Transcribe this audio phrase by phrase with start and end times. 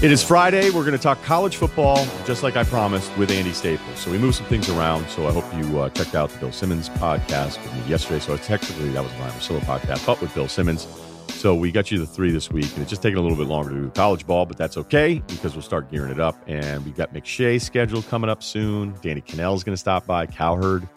[0.00, 0.70] It is Friday.
[0.70, 3.98] We're going to talk college football, just like I promised, with Andy Staples.
[3.98, 5.08] So we moved some things around.
[5.08, 8.20] So I hope you uh, checked out the Bill Simmons podcast with me yesterday.
[8.20, 10.86] So technically that was my Russillo podcast, but with Bill Simmons.
[11.30, 13.46] So we got you the three this week, and it's just taking a little bit
[13.46, 16.36] longer to do college ball, but that's okay because we'll start gearing it up.
[16.48, 18.94] And we've got McShay scheduled coming up soon.
[19.02, 20.88] Danny Kanell is going to stop by, Cowherd,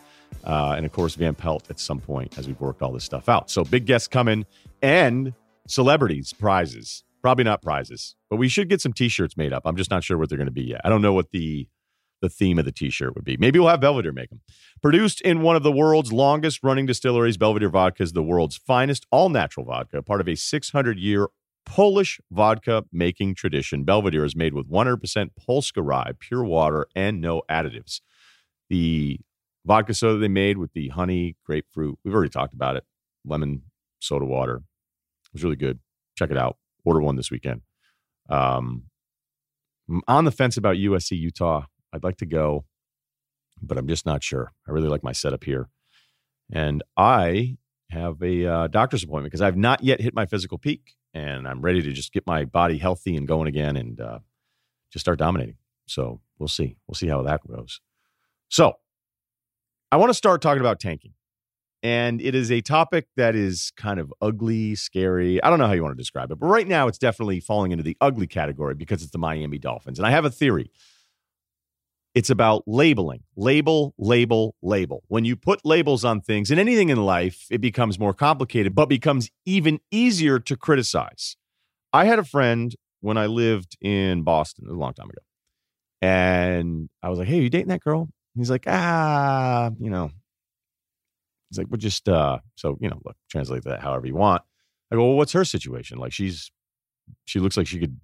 [0.43, 3.29] uh, and of course Van Pelt at some point as we've worked all this stuff
[3.29, 3.51] out.
[3.51, 4.45] So big guests coming
[4.81, 5.33] and
[5.67, 7.03] celebrities prizes.
[7.21, 9.61] Probably not prizes, but we should get some T-shirts made up.
[9.65, 10.81] I'm just not sure what they're going to be yet.
[10.83, 11.67] I don't know what the
[12.21, 13.37] the theme of the T-shirt would be.
[13.37, 14.41] Maybe we'll have Belvedere make them.
[14.81, 19.05] Produced in one of the world's longest running distilleries, Belvedere Vodka is the world's finest
[19.11, 21.27] all natural vodka, part of a 600 year
[21.65, 23.83] Polish vodka making tradition.
[23.83, 28.01] Belvedere is made with 100% Polska rye, pure water, and no additives.
[28.69, 29.19] The
[29.65, 32.83] vodka soda they made with the honey, grapefruit, we've already talked about it,
[33.25, 33.63] lemon
[33.99, 34.55] soda water.
[34.55, 35.79] It was really good.
[36.17, 37.61] Check it out order one this weekend.
[38.29, 38.83] Um,
[39.89, 41.65] I'm on the fence about USC Utah.
[41.93, 42.65] I'd like to go,
[43.61, 44.51] but I'm just not sure.
[44.67, 45.69] I really like my setup here,
[46.51, 47.57] and I
[47.89, 51.61] have a uh, doctor's appointment because I've not yet hit my physical peak, and I'm
[51.61, 54.19] ready to just get my body healthy and going again, and uh,
[54.91, 55.57] just start dominating.
[55.87, 56.77] So we'll see.
[56.87, 57.81] We'll see how that goes.
[58.49, 58.77] So
[59.91, 61.13] I want to start talking about tanking.
[61.83, 65.41] And it is a topic that is kind of ugly, scary.
[65.41, 67.71] I don't know how you want to describe it, but right now it's definitely falling
[67.71, 69.97] into the ugly category because it's the Miami Dolphins.
[69.97, 70.69] And I have a theory.
[72.13, 75.03] It's about labeling, label, label, label.
[75.07, 78.87] When you put labels on things and anything in life, it becomes more complicated, but
[78.87, 81.37] becomes even easier to criticize.
[81.93, 85.21] I had a friend when I lived in Boston a long time ago.
[86.01, 88.09] And I was like, hey, are you dating that girl?
[88.35, 90.09] he's like, ah, you know,
[91.49, 94.41] He's like, we're just uh, so you know, look, translate that however you want.
[94.89, 95.97] I go, well, what's her situation?
[95.97, 96.49] Like, she's
[97.25, 97.99] she looks like she could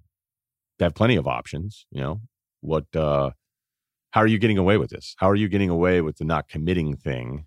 [0.80, 1.86] have plenty of options.
[1.90, 2.20] You know,
[2.60, 2.94] what?
[2.94, 3.30] uh
[4.18, 5.14] How are you getting away with this?
[5.18, 7.44] How are you getting away with the not committing thing?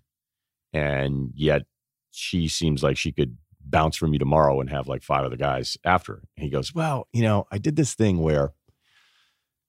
[0.72, 1.64] And yet,
[2.12, 5.76] she seems like she could bounce from you tomorrow and have like five other guys
[5.84, 6.22] after.
[6.34, 8.54] And he goes, well, you know, I did this thing where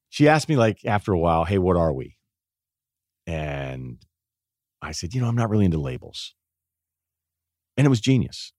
[0.08, 2.16] she asked me like after a while, hey, what are we?
[3.28, 3.98] And
[4.82, 6.36] I said, you know, I'm not really into labels.
[7.76, 8.54] And it was genius.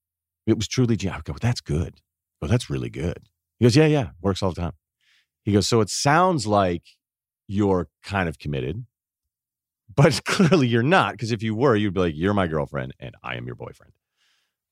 [0.45, 1.17] It was truly genius.
[1.17, 1.95] I go, that's good.
[2.43, 3.27] Oh, that's really good.
[3.57, 4.73] He goes, yeah, yeah, works all the time.
[5.41, 6.83] He goes, so it sounds like
[7.47, 8.85] you're kind of committed,
[9.93, 11.13] but clearly you're not.
[11.13, 13.93] Because if you were, you'd be like, you're my girlfriend and I am your boyfriend.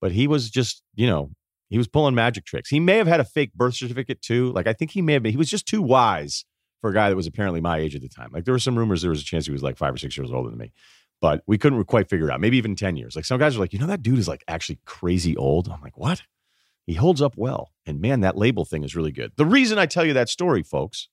[0.02, 1.32] But he was just, you know,
[1.70, 2.70] he was pulling magic tricks.
[2.70, 4.52] He may have had a fake birth certificate too.
[4.52, 6.46] Like, I think he may have been, he was just too wise
[6.82, 8.30] for a guy that was apparently my age at the time.
[8.34, 10.18] Like, there were some rumors there was a chance he was like five or six
[10.18, 10.74] years older than me
[11.24, 12.42] but we couldn't quite figure it out.
[12.42, 13.16] Maybe even 10 years.
[13.16, 15.70] Like some guys are like, you know, that dude is like actually crazy old.
[15.70, 16.22] I'm like, what?
[16.86, 17.72] He holds up well.
[17.86, 19.32] And man, that label thing is really good.
[19.38, 21.08] The reason I tell you that story, folks,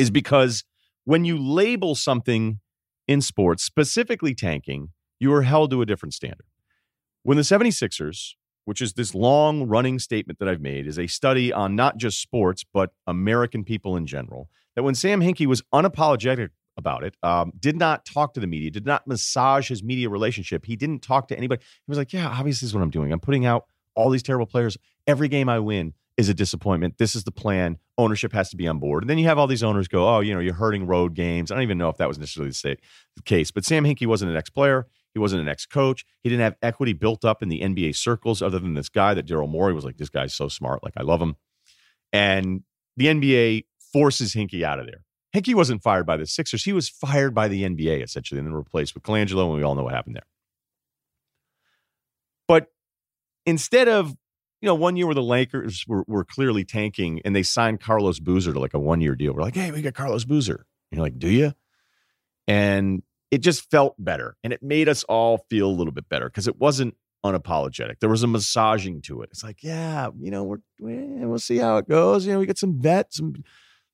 [0.00, 0.64] is because
[1.04, 2.60] when you label something
[3.06, 4.88] in sports, specifically tanking,
[5.18, 6.46] you are held to a different standard.
[7.22, 8.30] When the 76ers,
[8.64, 12.20] which is this long running statement that I've made, is a study on not just
[12.20, 17.14] sports, but American people in general, that when Sam Hinkie was unapologetic about it.
[17.22, 20.64] Um, did not talk to the media, did not massage his media relationship.
[20.64, 21.62] He didn't talk to anybody.
[21.62, 23.12] He was like, Yeah, obviously, this is what I'm doing.
[23.12, 24.78] I'm putting out all these terrible players.
[25.06, 26.98] Every game I win is a disappointment.
[26.98, 27.78] This is the plan.
[27.96, 29.02] Ownership has to be on board.
[29.02, 31.50] And then you have all these owners go, Oh, you know, you're hurting road games.
[31.50, 34.36] I don't even know if that was necessarily the case, but Sam Hinkie wasn't an
[34.36, 34.86] ex player.
[35.14, 36.04] He wasn't an ex coach.
[36.22, 39.26] He didn't have equity built up in the NBA circles other than this guy that
[39.26, 40.84] Daryl Morey was like, This guy's so smart.
[40.84, 41.36] Like, I love him.
[42.12, 42.64] And
[42.96, 45.04] the NBA forces Hinkie out of there.
[45.34, 46.64] Hinkie wasn't fired by the Sixers.
[46.64, 49.74] He was fired by the NBA essentially and then replaced with Colangelo, and we all
[49.74, 50.26] know what happened there.
[52.46, 52.66] But
[53.46, 54.14] instead of,
[54.60, 58.20] you know, one year where the Lakers were, were clearly tanking and they signed Carlos
[58.20, 60.66] Boozer to like a one year deal, we're like, hey, we got Carlos Boozer.
[60.90, 61.54] And you're like, do you?
[62.46, 64.36] And it just felt better.
[64.44, 68.00] And it made us all feel a little bit better because it wasn't unapologetic.
[68.00, 69.30] There was a massaging to it.
[69.30, 72.26] It's like, yeah, you know, we're, we'll see how it goes.
[72.26, 73.44] You know, we get some vets, some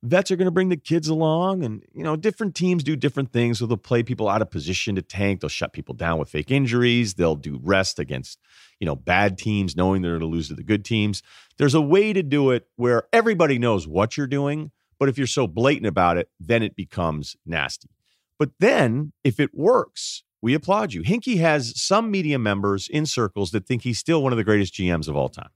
[0.02, 3.32] vets are going to bring the kids along and you know different teams do different
[3.32, 3.58] things.
[3.58, 5.40] So they'll play people out of position to tank.
[5.40, 7.14] They'll shut people down with fake injuries.
[7.14, 8.38] They'll do rest against
[8.80, 11.22] you know bad teams knowing they're going to lose to the good teams.
[11.58, 15.26] There's a way to do it where everybody knows what you're doing but if you're
[15.26, 17.90] so blatant about it then it becomes nasty.
[18.38, 21.02] But then if it works we applaud you.
[21.02, 24.74] Hinkie has some media members in circles that think he's still one of the greatest
[24.74, 25.48] gms of all time.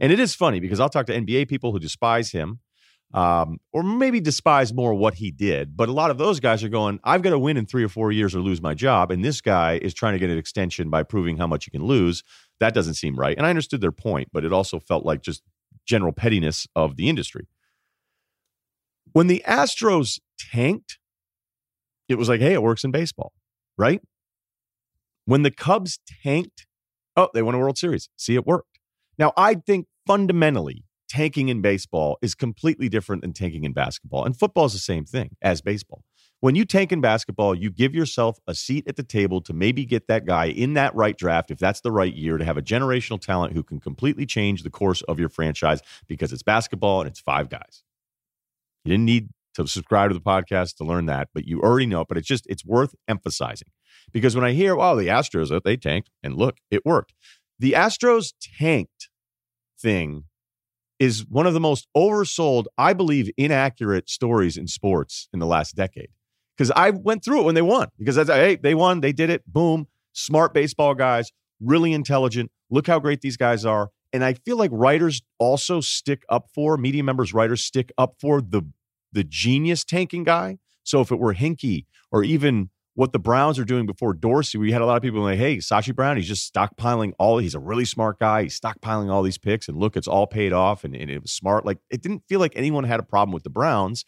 [0.00, 2.60] And it is funny because i'll talk to nba people who despise him
[3.14, 5.76] um, or maybe despise more what he did.
[5.76, 7.88] But a lot of those guys are going, I've got to win in three or
[7.88, 9.10] four years or lose my job.
[9.10, 11.84] And this guy is trying to get an extension by proving how much he can
[11.84, 12.22] lose.
[12.60, 13.36] That doesn't seem right.
[13.36, 15.42] And I understood their point, but it also felt like just
[15.86, 17.46] general pettiness of the industry.
[19.12, 20.98] When the Astros tanked,
[22.08, 23.32] it was like, hey, it works in baseball,
[23.78, 24.00] right?
[25.24, 26.66] When the Cubs tanked,
[27.16, 28.08] oh, they won a World Series.
[28.16, 28.78] See, it worked.
[29.18, 34.24] Now, I think fundamentally, tanking in baseball is completely different than tanking in basketball.
[34.24, 36.04] And football is the same thing as baseball.
[36.40, 39.86] When you tank in basketball, you give yourself a seat at the table to maybe
[39.86, 42.62] get that guy in that right draft, if that's the right year, to have a
[42.62, 47.08] generational talent who can completely change the course of your franchise because it's basketball and
[47.08, 47.82] it's five guys.
[48.84, 52.02] You didn't need to subscribe to the podcast to learn that, but you already know.
[52.02, 52.08] It.
[52.08, 53.68] But it's just, it's worth emphasizing
[54.12, 57.14] because when I hear, oh, the Astros, they tanked, and look, it worked.
[57.58, 59.08] The Astros tanked
[59.80, 60.24] thing
[60.98, 65.76] is one of the most oversold, I believe, inaccurate stories in sports in the last
[65.76, 66.08] decade.
[66.56, 67.88] Because I went through it when they won.
[67.98, 69.88] Because hey, they won, they did it, boom.
[70.12, 72.50] Smart baseball guys, really intelligent.
[72.70, 73.90] Look how great these guys are.
[74.12, 78.40] And I feel like writers also stick up for media members, writers stick up for
[78.40, 78.62] the
[79.12, 80.58] the genius tanking guy.
[80.82, 84.72] So if it were Hinkie or even what the Browns are doing before Dorsey, we
[84.72, 87.60] had a lot of people like, hey, Sashi Brown, he's just stockpiling all, he's a
[87.60, 88.44] really smart guy.
[88.44, 91.30] He's stockpiling all these picks and look, it's all paid off and, and it was
[91.30, 91.66] smart.
[91.66, 94.06] Like it didn't feel like anyone had a problem with the Browns.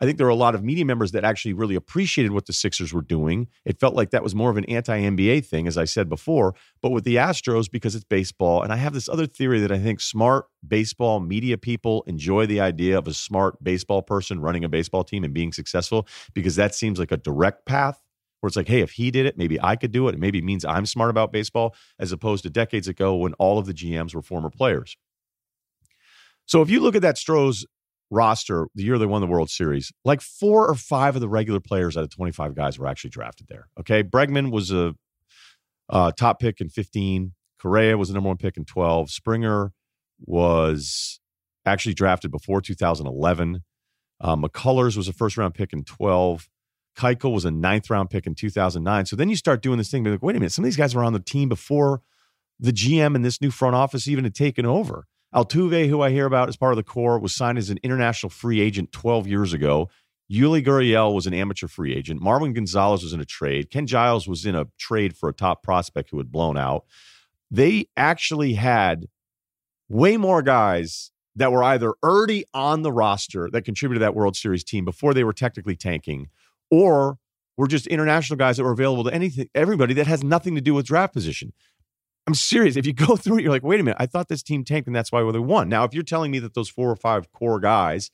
[0.00, 2.52] I think there were a lot of media members that actually really appreciated what the
[2.52, 3.46] Sixers were doing.
[3.64, 6.56] It felt like that was more of an anti NBA thing, as I said before.
[6.82, 9.78] But with the Astros, because it's baseball, and I have this other theory that I
[9.78, 14.68] think smart baseball media people enjoy the idea of a smart baseball person running a
[14.68, 18.02] baseball team and being successful because that seems like a direct path
[18.44, 20.14] where it's like, hey, if he did it, maybe I could do it.
[20.14, 23.64] It maybe means I'm smart about baseball, as opposed to decades ago when all of
[23.64, 24.98] the GMs were former players.
[26.44, 27.64] So if you look at that Stros
[28.10, 31.58] roster, the year they won the World Series, like four or five of the regular
[31.58, 33.68] players out of 25 guys were actually drafted there.
[33.80, 34.02] Okay.
[34.02, 34.94] Bregman was a,
[35.88, 37.32] a top pick in 15.
[37.58, 39.08] Correa was the number one pick in 12.
[39.08, 39.72] Springer
[40.20, 41.18] was
[41.64, 43.62] actually drafted before 2011.
[44.20, 46.46] Uh, McCullers was a first round pick in 12.
[46.96, 49.06] Keuchel was a ninth round pick in 2009.
[49.06, 50.76] So then you start doing this thing, be like, wait a minute, some of these
[50.76, 52.02] guys were on the team before
[52.58, 55.06] the GM and this new front office even had taken over.
[55.34, 58.30] Altuve, who I hear about as part of the core, was signed as an international
[58.30, 59.88] free agent 12 years ago.
[60.30, 62.22] Yuli Gurriel was an amateur free agent.
[62.22, 63.70] Marwin Gonzalez was in a trade.
[63.70, 66.84] Ken Giles was in a trade for a top prospect who had blown out.
[67.50, 69.06] They actually had
[69.88, 74.36] way more guys that were either already on the roster that contributed to that World
[74.36, 76.28] Series team before they were technically tanking,
[76.70, 77.18] or
[77.56, 80.74] were just international guys that were available to anything, everybody that has nothing to do
[80.74, 81.52] with draft position.
[82.26, 82.76] I'm serious.
[82.76, 84.86] If you go through it, you're like, wait a minute, I thought this team tanked
[84.86, 85.68] and that's why they won.
[85.68, 88.10] Now, if you're telling me that those four or five core guys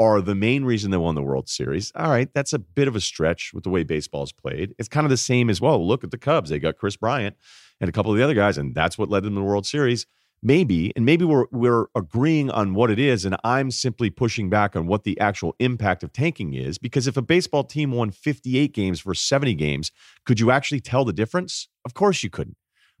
[0.00, 2.96] are the main reason they won the World Series, all right, that's a bit of
[2.96, 4.74] a stretch with the way baseball's played.
[4.78, 5.86] It's kind of the same as well.
[5.86, 6.50] Look at the Cubs.
[6.50, 7.36] They got Kris Bryant
[7.80, 9.66] and a couple of the other guys, and that's what led them to the World
[9.66, 10.06] Series
[10.42, 14.74] maybe and maybe we're we're agreeing on what it is and i'm simply pushing back
[14.74, 18.74] on what the actual impact of tanking is because if a baseball team won 58
[18.74, 19.92] games for 70 games
[20.24, 21.68] could you actually tell the difference?
[21.84, 22.56] Of course you couldn't.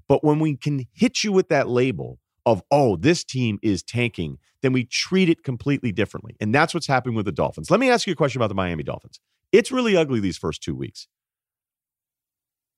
[0.08, 4.38] But when we can hit you with that label of oh this team is tanking
[4.62, 7.70] then we treat it completely differently and that's what's happening with the dolphins.
[7.70, 9.20] Let me ask you a question about the miami dolphins.
[9.52, 11.08] It's really ugly these first two weeks.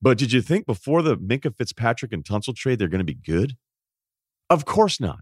[0.03, 3.15] But did you think before the Minkah Fitzpatrick and Tunsil trade they're going to be
[3.15, 3.57] good?
[4.51, 5.21] Of course not.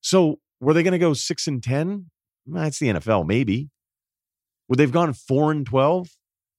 [0.00, 2.10] So were they going to go six and ten?
[2.46, 3.70] That's the NFL, maybe.
[4.68, 6.08] Would they've gone four and twelve?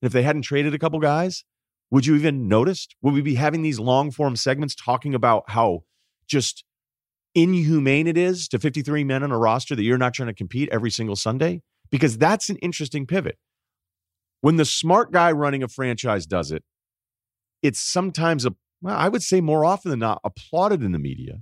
[0.01, 1.43] And if they hadn't traded a couple guys,
[1.89, 2.95] would you even noticed?
[3.01, 5.83] Would we be having these long form segments talking about how
[6.27, 6.63] just
[7.33, 10.69] inhumane it is to 53 men on a roster that you're not trying to compete
[10.71, 11.61] every single Sunday?
[11.89, 13.37] Because that's an interesting pivot.
[14.41, 16.63] When the smart guy running a franchise does it,
[17.63, 21.39] it's sometimes a well, I would say more often than not applauded in the media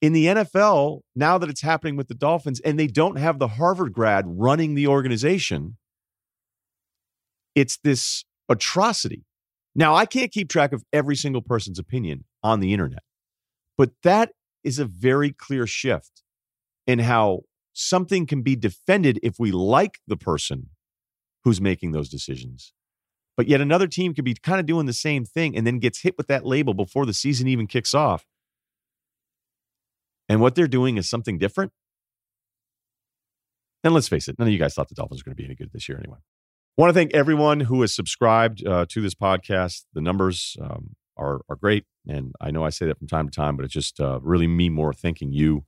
[0.00, 3.48] in the NFL, now that it's happening with the Dolphins and they don't have the
[3.48, 5.76] Harvard grad running the organization,
[7.54, 9.24] it's this atrocity.
[9.74, 13.02] Now, I can't keep track of every single person's opinion on the internet,
[13.76, 14.32] but that
[14.64, 16.22] is a very clear shift
[16.86, 20.70] in how something can be defended if we like the person
[21.44, 22.72] who's making those decisions.
[23.36, 26.02] But yet another team could be kind of doing the same thing and then gets
[26.02, 28.24] hit with that label before the season even kicks off
[30.28, 31.72] and what they're doing is something different.
[33.84, 35.44] And let's face it, none of you guys thought the Dolphins were going to be
[35.44, 36.18] any good this year anyway.
[36.18, 39.84] I want to thank everyone who has subscribed uh, to this podcast.
[39.94, 43.34] The numbers um, are are great, and I know I say that from time to
[43.34, 45.64] time, but it's just uh, really me more thanking you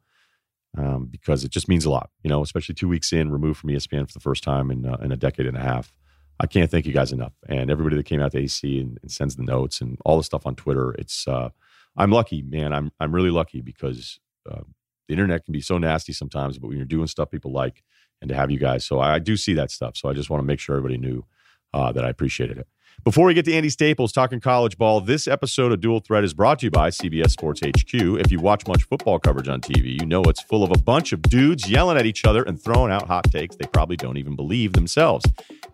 [0.77, 3.71] um, because it just means a lot, you know, especially two weeks in, removed from
[3.71, 5.93] ESPN for the first time in, uh, in a decade and a half.
[6.39, 7.35] I can't thank you guys enough.
[7.49, 10.25] And everybody that came out to AC and, and sends the notes and all the
[10.25, 10.93] stuff on Twitter.
[10.93, 11.51] It's, uh,
[11.97, 12.73] I'm lucky, man.
[12.73, 14.61] I'm, I'm really lucky because uh,
[15.09, 17.83] the internet can be so nasty sometimes, but when you're doing stuff people like,
[18.21, 18.85] and to have you guys.
[18.85, 19.97] So I, I do see that stuff.
[19.97, 21.25] So I just want to make sure everybody knew
[21.73, 22.69] uh, that I appreciated it.
[23.03, 26.35] Before we get to Andy Staples talking college ball, this episode of Dual Threat is
[26.35, 27.95] brought to you by CBS Sports HQ.
[27.95, 31.13] If you watch much football coverage on TV, you know it's full of a bunch
[31.13, 34.37] of dudes yelling at each other and throwing out hot takes they probably don't even
[34.37, 35.25] believe themselves.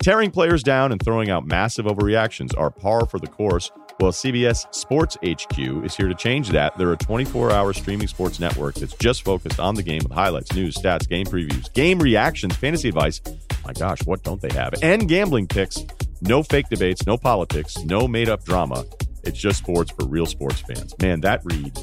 [0.00, 3.72] Tearing players down and throwing out massive overreactions are par for the course.
[3.98, 6.76] Well, CBS Sports HQ is here to change that.
[6.76, 10.52] They're a 24 hour streaming sports network that's just focused on the game with highlights,
[10.54, 13.22] news, stats, game previews, game reactions, fantasy advice.
[13.64, 14.74] My gosh, what don't they have?
[14.82, 15.84] And gambling picks.
[16.20, 18.84] No fake debates, no politics, no made up drama.
[19.24, 20.94] It's just sports for real sports fans.
[21.00, 21.76] Man, that read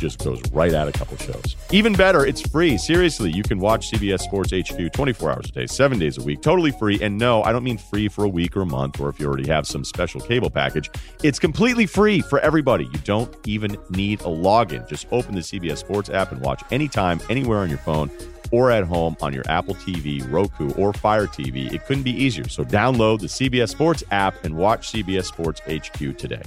[0.00, 1.56] just goes right at a couple shows.
[1.70, 2.76] Even better, it's free.
[2.78, 6.40] Seriously, you can watch CBS Sports HQ 24 hours a day, seven days a week,
[6.40, 7.00] totally free.
[7.02, 9.26] And no, I don't mean free for a week or a month, or if you
[9.26, 10.90] already have some special cable package.
[11.22, 12.84] It's completely free for everybody.
[12.84, 14.88] You don't even need a login.
[14.88, 18.10] Just open the CBS Sports app and watch anytime, anywhere on your phone
[18.50, 21.72] or at home on your Apple TV, Roku, or Fire TV.
[21.72, 22.48] It couldn't be easier.
[22.48, 26.42] So download the CBS Sports app and watch CBS Sports HQ today.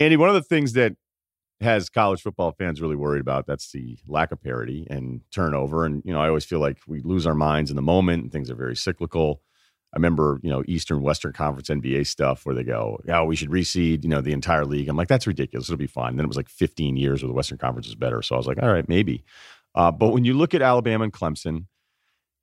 [0.00, 0.96] Andy, one of the things that
[1.62, 5.84] has college football fans really worried about that's the lack of parity and turnover.
[5.84, 8.32] And you know i always feel like we lose our minds in the moment and
[8.32, 9.42] things are very cyclical.
[9.94, 13.50] I remember you know eastern western conference nba stuff where they go oh we should
[13.50, 14.88] reseed you know the entire league.
[14.88, 15.68] I'm like that's ridiculous.
[15.68, 16.16] It'll be fine.
[16.16, 18.22] Then it was like 15 years where the western conference is better.
[18.22, 19.24] So i was like all right maybe.
[19.74, 21.66] Uh, but when you look at alabama and clemson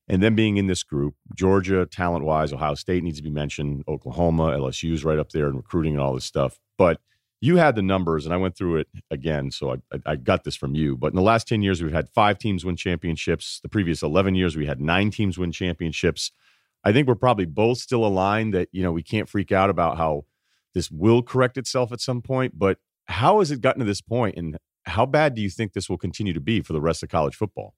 [0.07, 3.83] and then being in this group georgia talent wise ohio state needs to be mentioned
[3.87, 6.59] oklahoma lsu's right up there and recruiting and all this stuff.
[6.77, 6.99] But
[7.41, 9.51] you had the numbers and I went through it again.
[9.51, 10.97] So I, I, got this from you.
[10.97, 13.59] But in the last 10 years, we've had five teams win championships.
[13.61, 16.31] The previous 11 years, we had nine teams win championships.
[16.83, 19.97] I think we're probably both still aligned that, you know, we can't freak out about
[19.97, 20.25] how
[20.73, 22.59] this will correct itself at some point.
[22.59, 25.89] But how has it gotten to this point and how bad do you think this
[25.89, 27.73] will continue to be for the rest of college football?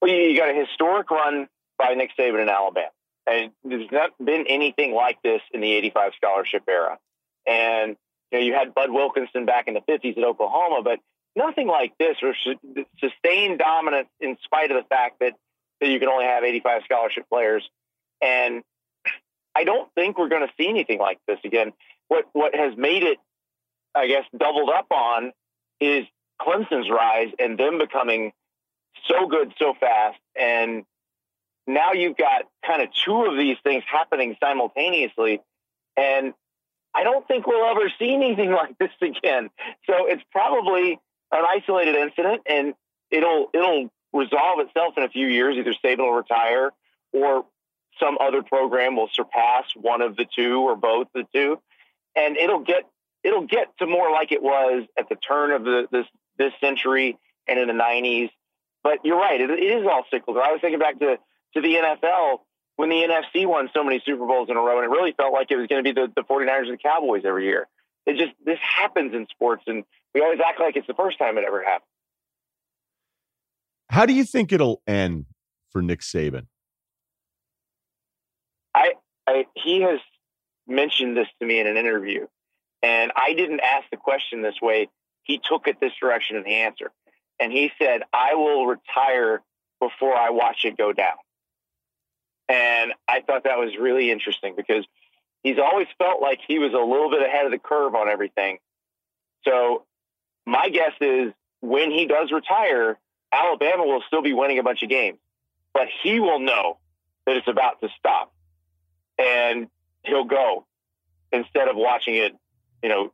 [0.00, 2.88] Well, you got a historic run by Nick Saban in Alabama.
[3.26, 6.98] And there's not been anything like this in the 85 scholarship era.
[7.46, 7.96] And
[8.30, 10.98] you know, you had Bud Wilkinson back in the 50s at Oklahoma, but
[11.36, 12.34] nothing like this or
[12.98, 15.32] sustained dominance in spite of the fact that,
[15.80, 17.68] that you can only have 85 scholarship players.
[18.22, 18.62] And
[19.54, 21.72] I don't think we're going to see anything like this again.
[22.08, 23.18] What, what has made it,
[23.94, 25.32] I guess, doubled up on
[25.80, 26.04] is
[26.40, 28.32] Clemson's rise and them becoming
[29.06, 30.18] so good so fast.
[30.38, 30.84] And
[31.66, 35.40] now you've got kind of two of these things happening simultaneously.
[35.96, 36.34] And
[36.98, 39.50] I don't think we'll ever see anything like this again.
[39.86, 40.98] So it's probably
[41.30, 42.74] an isolated incident, and
[43.10, 45.56] it'll it'll resolve itself in a few years.
[45.56, 46.70] Either Saban will retire,
[47.12, 47.44] or
[48.00, 51.60] some other program will surpass one of the two or both the two,
[52.16, 52.88] and it'll get
[53.22, 57.16] it'll get to more like it was at the turn of the this this century
[57.46, 58.30] and in the '90s.
[58.82, 60.42] But you're right; it, it is all cyclical.
[60.42, 61.18] I was thinking back to
[61.54, 62.40] to the NFL
[62.78, 65.32] when the NFC won so many Super Bowls in a row, and it really felt
[65.32, 67.66] like it was going to be the, the 49ers and the Cowboys every year.
[68.06, 69.82] It just, this happens in sports, and
[70.14, 71.88] we always act like it's the first time it ever happened.
[73.90, 75.26] How do you think it'll end
[75.70, 76.46] for Nick Saban?
[78.72, 78.92] I,
[79.26, 79.98] I he has
[80.68, 82.28] mentioned this to me in an interview,
[82.80, 84.88] and I didn't ask the question this way.
[85.24, 86.92] He took it this direction in the answer,
[87.40, 89.42] and he said, "I will retire
[89.80, 91.16] before I watch it go down."
[92.48, 94.86] And I thought that was really interesting because
[95.42, 98.58] he's always felt like he was a little bit ahead of the curve on everything.
[99.44, 99.84] So
[100.46, 102.98] my guess is when he does retire,
[103.32, 105.18] Alabama will still be winning a bunch of games,
[105.74, 106.78] but he will know
[107.26, 108.32] that it's about to stop
[109.18, 109.68] and
[110.04, 110.66] he'll go
[111.32, 112.32] instead of watching it,
[112.82, 113.12] you know,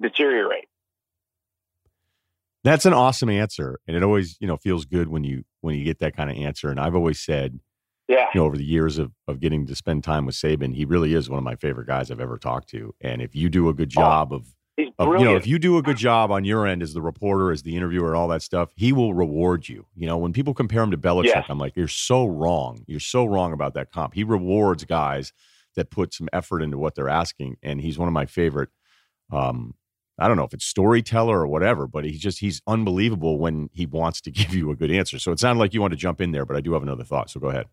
[0.00, 0.68] deteriorate.
[2.64, 3.80] That's an awesome answer.
[3.86, 6.36] And it always, you know, feels good when you when you get that kind of
[6.36, 6.70] answer.
[6.70, 7.60] And I've always said
[8.12, 8.26] yeah.
[8.34, 11.14] You know, over the years of, of getting to spend time with Saban, he really
[11.14, 12.94] is one of my favorite guys I've ever talked to.
[13.00, 14.54] And if you do a good oh, job oh, of,
[14.98, 17.50] of, you know, if you do a good job on your end as the reporter,
[17.50, 19.86] as the interviewer, all that stuff, he will reward you.
[19.96, 21.44] You know, when people compare him to Belichick, yeah.
[21.48, 22.84] I'm like, you're so wrong.
[22.86, 24.12] You're so wrong about that comp.
[24.12, 25.32] He rewards guys
[25.74, 28.68] that put some effort into what they're asking, and he's one of my favorite.
[29.32, 29.74] Um,
[30.18, 33.86] I don't know if it's storyteller or whatever, but he's just he's unbelievable when he
[33.86, 35.18] wants to give you a good answer.
[35.18, 37.04] So it sounded like you want to jump in there, but I do have another
[37.04, 37.30] thought.
[37.30, 37.66] So go ahead.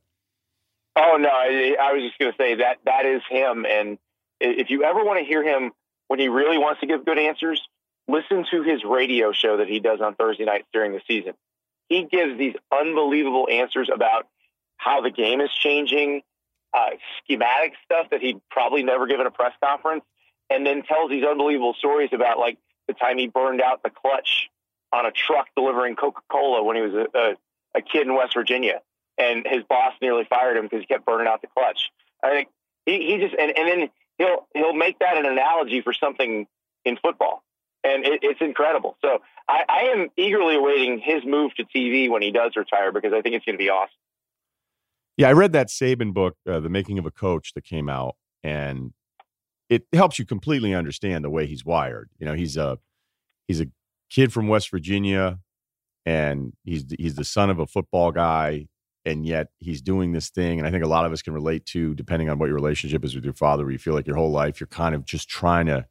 [1.00, 3.66] Oh no, I, I was just going to say that that is him.
[3.66, 3.98] And
[4.42, 5.72] if you ever want to hear him
[6.08, 7.66] when he really wants to give good answers,
[8.08, 11.34] listen to his radio show that he does on Thursday nights during the season.
[11.88, 14.28] He gives these unbelievable answers about
[14.78, 16.22] how the game is changing,
[16.74, 16.90] uh,
[17.24, 20.04] schematic stuff that he'd probably never given a press conference,
[20.50, 24.50] and then tells these unbelievable stories about like the time he burned out the clutch
[24.92, 27.36] on a truck delivering Coca Cola when he was a, a,
[27.76, 28.82] a, kid in West Virginia,
[29.20, 31.92] and his boss nearly fired him because he kept burning out the clutch.
[32.24, 32.50] I think
[32.86, 36.48] he, he just and, and then he'll he'll make that an analogy for something
[36.86, 37.44] in football,
[37.84, 38.98] and it, it's incredible.
[39.02, 43.14] So I, I am eagerly awaiting his move to TV when he does retire because
[43.14, 43.94] I think it's going to be awesome.
[45.18, 48.16] Yeah, I read that Saban book, uh, The Making of a Coach, that came out,
[48.42, 48.94] and
[49.70, 52.10] it helps you completely understand the way he's wired.
[52.20, 52.80] You know, he's a
[53.48, 53.68] he's a
[54.10, 55.40] kid from West Virginia,
[56.06, 58.68] and he's he's the son of a football guy,
[59.06, 60.60] and yet he's doing this thing.
[60.60, 63.04] And I think a lot of us can relate to, depending on what your relationship
[63.06, 65.30] is with your father, where you feel like your whole life you're kind of just
[65.30, 65.86] trying to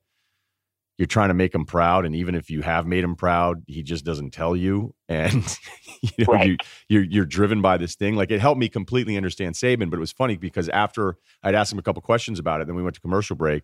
[0.99, 3.83] you're trying to make him proud and even if you have made him proud he
[3.83, 5.59] just doesn't tell you and
[6.03, 6.49] you know right.
[6.49, 6.57] you,
[6.89, 10.01] you're you're driven by this thing like it helped me completely understand Saban but it
[10.01, 12.97] was funny because after I'd asked him a couple questions about it then we went
[12.97, 13.63] to commercial break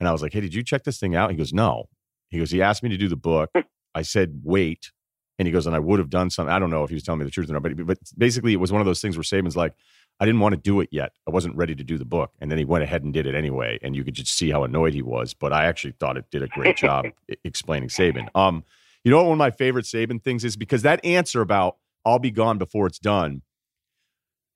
[0.00, 1.88] and I was like hey did you check this thing out he goes no
[2.28, 3.50] he goes he asked me to do the book
[3.94, 4.90] I said wait
[5.38, 7.02] and he goes and I would have done something I don't know if he was
[7.02, 9.16] telling me the truth or not but, but basically it was one of those things
[9.16, 9.74] where Saban's like
[10.20, 11.12] I didn't want to do it yet.
[11.26, 12.32] I wasn't ready to do the book.
[12.40, 13.78] And then he went ahead and did it anyway.
[13.82, 15.34] And you could just see how annoyed he was.
[15.34, 17.06] But I actually thought it did a great job
[17.44, 18.28] explaining Saban.
[18.34, 18.64] Um,
[19.04, 20.56] you know what one of my favorite Saban things is?
[20.56, 23.42] Because that answer about I'll be gone before it's done.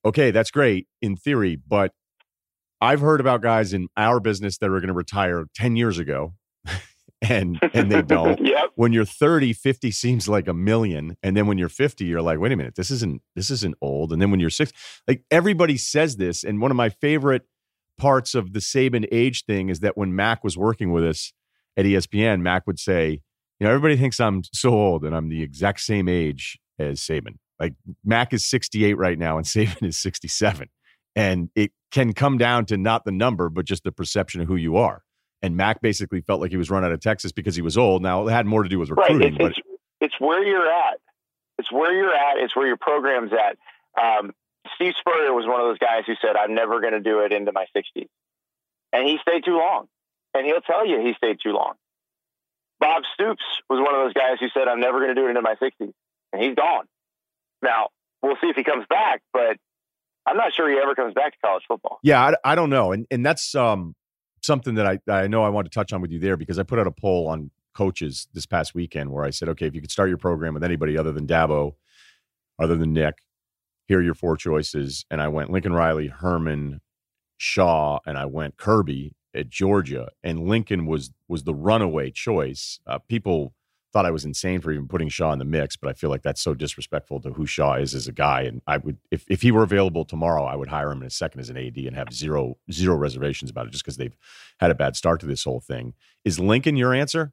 [0.04, 1.92] Okay, that's great in theory, but
[2.80, 6.34] I've heard about guys in our business that are going to retire 10 years ago
[7.22, 8.40] and and they don't.
[8.44, 8.70] yep.
[8.74, 12.38] When you're 30, 50 seems like a million, and then when you're 50, you're like,
[12.38, 14.12] wait a minute, this isn't this isn't old.
[14.12, 14.72] And then when you're six,
[15.08, 17.42] like everybody says this, and one of my favorite
[17.98, 21.32] parts of the Saban age thing is that when Mac was working with us
[21.76, 23.22] at ESPN, Mac would say,
[23.58, 27.36] you know, everybody thinks I'm so old, and I'm the exact same age as Saban.
[27.58, 30.68] Like Mac is 68 right now, and Saban is 67.
[31.14, 34.56] And it can come down to not the number, but just the perception of who
[34.56, 35.02] you are
[35.42, 38.02] and Mac basically felt like he was run out of Texas because he was old.
[38.02, 39.28] Now it had more to do with recruiting, right.
[39.28, 39.60] it's, but it's,
[40.00, 40.98] it's, where you're at.
[41.58, 42.38] It's where you're at.
[42.38, 43.58] It's where your program's at.
[44.00, 44.32] Um,
[44.74, 47.32] Steve Spurrier was one of those guys who said, "I'm never going to do it
[47.32, 48.08] into my 60s,"
[48.92, 49.88] and he stayed too long.
[50.34, 51.74] And he'll tell you he stayed too long.
[52.78, 55.30] Bob Stoops was one of those guys who said, "I'm never going to do it
[55.30, 55.92] into my 60s,"
[56.32, 56.86] and he's gone.
[57.62, 57.88] Now
[58.22, 59.56] we'll see if he comes back, but
[60.26, 61.98] I'm not sure he ever comes back to college football.
[62.02, 63.94] Yeah, I, I don't know, and and that's um
[64.46, 66.62] something that I, I know I want to touch on with you there because I
[66.62, 69.80] put out a poll on coaches this past weekend where I said, okay, if you
[69.80, 71.74] could start your program with anybody other than Dabo,
[72.58, 73.18] other than Nick,
[73.86, 75.04] here are your four choices.
[75.10, 76.80] And I went Lincoln Riley, Herman,
[77.36, 80.08] Shaw, and I went Kirby at Georgia.
[80.24, 82.80] And Lincoln was was the runaway choice.
[82.86, 83.52] Uh, people
[83.96, 86.20] thought I was insane for even putting Shaw in the mix, but I feel like
[86.20, 88.42] that's so disrespectful to who Shaw is as a guy.
[88.42, 91.10] And I would, if, if he were available tomorrow, I would hire him in a
[91.10, 94.14] second as an AD and have zero zero reservations about it, just because they've
[94.60, 95.94] had a bad start to this whole thing.
[96.26, 97.32] Is Lincoln your answer?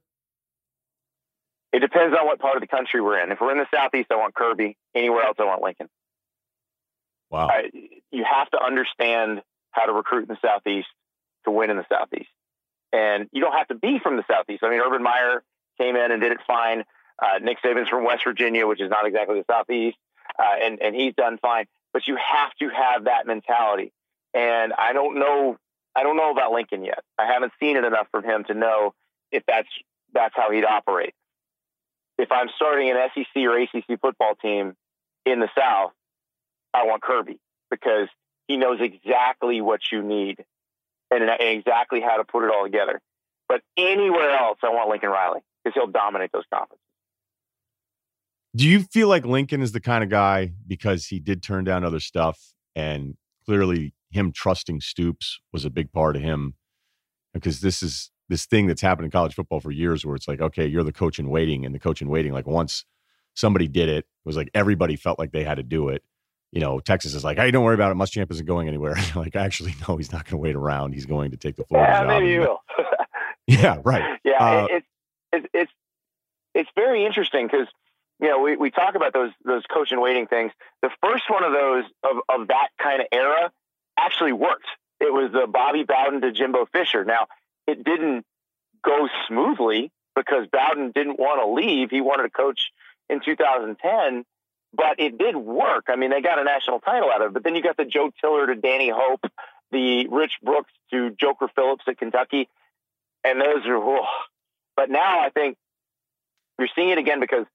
[1.73, 3.29] It depends on what part of the country we're in.
[3.33, 4.77] If we're in the southeast, I want Kirby.
[4.95, 5.89] Anywhere else, I want Lincoln.
[7.29, 7.47] Wow.
[7.49, 7.71] I,
[8.09, 10.87] you have to understand how to recruit in the southeast
[11.43, 12.29] to win in the southeast,
[12.93, 14.63] and you don't have to be from the southeast.
[14.63, 15.43] I mean, Urban Meyer
[15.77, 16.83] came in and did it fine.
[17.21, 19.97] Uh, Nick Saban's from West Virginia, which is not exactly the Southeast,
[20.39, 21.65] uh, and and he's done fine.
[21.93, 23.91] But you have to have that mentality.
[24.33, 25.57] And I don't know,
[25.95, 27.03] I don't know about Lincoln yet.
[27.19, 28.93] I haven't seen it enough from him to know
[29.31, 29.69] if that's
[30.13, 31.13] that's how he'd operate.
[32.17, 34.75] If I'm starting an SEC or ACC football team
[35.25, 35.91] in the South,
[36.73, 38.07] I want Kirby because
[38.47, 40.43] he knows exactly what you need
[41.09, 42.99] and, and exactly how to put it all together.
[43.47, 46.79] But anywhere else, I want Lincoln Riley because he'll dominate those conferences.
[48.55, 51.83] Do you feel like Lincoln is the kind of guy because he did turn down
[51.83, 56.53] other stuff and clearly him trusting Stoops was a big part of him?
[57.33, 60.39] Because this is this thing that's happened in college football for years where it's like
[60.39, 62.85] okay you're the coach in waiting and the coach in waiting like once
[63.33, 66.03] somebody did it it was like everybody felt like they had to do it.
[66.51, 67.95] You know Texas is like hey don't worry about it.
[67.95, 68.95] Muschamp isn't going anywhere.
[69.15, 70.93] Like actually no he's not going to wait around.
[70.93, 72.59] He's going to take the floor yeah maybe you will.
[73.47, 74.19] Yeah right.
[74.23, 74.87] Yeah uh, it's
[75.33, 75.71] it's it's
[76.53, 77.67] it's very interesting because
[78.21, 80.51] you know we, we talk about those those coach and waiting things.
[80.81, 83.51] The first one of those of, of that kind of era
[83.97, 84.67] actually worked.
[84.99, 87.03] It was the Bobby Bowden to Jimbo Fisher.
[87.03, 87.27] Now
[87.67, 88.25] it didn't
[88.83, 91.89] go smoothly because Bowden didn't want to leave.
[91.89, 92.71] He wanted to coach
[93.09, 94.23] in 2010,
[94.73, 95.85] but it did work.
[95.87, 97.33] I mean, they got a national title out of it.
[97.33, 99.21] But then you got the Joe Tiller to Danny Hope,
[99.71, 102.47] the Rich Brooks to Joker Phillips at Kentucky,
[103.23, 103.77] and those are.
[103.77, 104.05] Oh,
[104.75, 105.57] but now I think
[106.59, 107.45] you're seeing it again because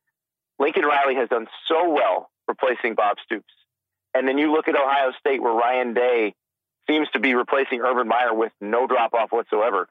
[0.59, 3.53] Lincoln Riley has done so well replacing Bob Stoops.
[4.15, 6.35] And then you look at Ohio State where Ryan Day
[6.89, 9.89] seems to be replacing Urban Meyer with no drop off whatsoever.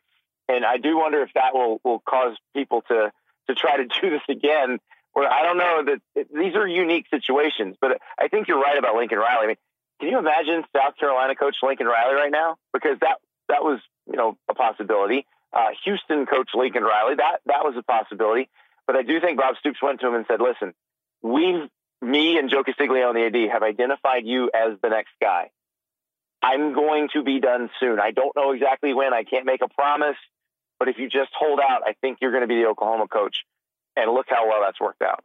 [0.50, 3.12] And I do wonder if that will, will cause people to,
[3.48, 4.80] to try to do this again.
[5.14, 8.96] Where I don't know that these are unique situations, but I think you're right about
[8.96, 9.44] Lincoln Riley.
[9.44, 9.56] I mean,
[10.00, 12.58] can you imagine South Carolina coach Lincoln Riley right now?
[12.72, 13.18] Because that
[13.50, 15.26] that was you know a possibility.
[15.54, 18.50] Uh, Houston coach Lincoln Riley that that was a possibility.
[18.86, 20.74] But I do think Bob Stoops went to him and said, "Listen,
[21.22, 21.70] we've
[22.02, 25.50] me and Joe Castiglione, the AD, have identified you as the next guy.
[26.42, 28.00] I'm going to be done soon.
[28.00, 29.14] I don't know exactly when.
[29.14, 30.18] I can't make a promise,
[30.80, 33.38] but if you just hold out, I think you're going to be the Oklahoma coach.
[33.96, 35.24] And look how well that's worked out.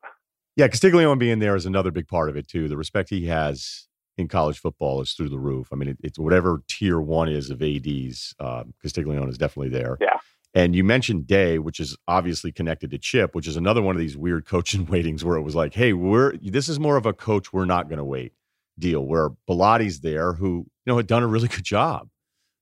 [0.56, 2.68] Yeah, Castiglione being there is another big part of it too.
[2.68, 3.86] The respect he has
[4.18, 5.68] in college football is through the roof.
[5.72, 8.34] I mean, it, it's whatever tier one is of ads.
[8.38, 9.96] Um, Castiglione is definitely there.
[10.00, 10.18] Yeah.
[10.54, 14.00] And you mentioned Day, which is obviously connected to Chip, which is another one of
[14.00, 17.12] these weird coaching waitings where it was like, hey, we're this is more of a
[17.12, 18.32] coach we're not going to wait
[18.78, 22.08] deal where Bellotti's there, who you know had done a really good job.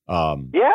[0.08, 0.68] Um, yeah.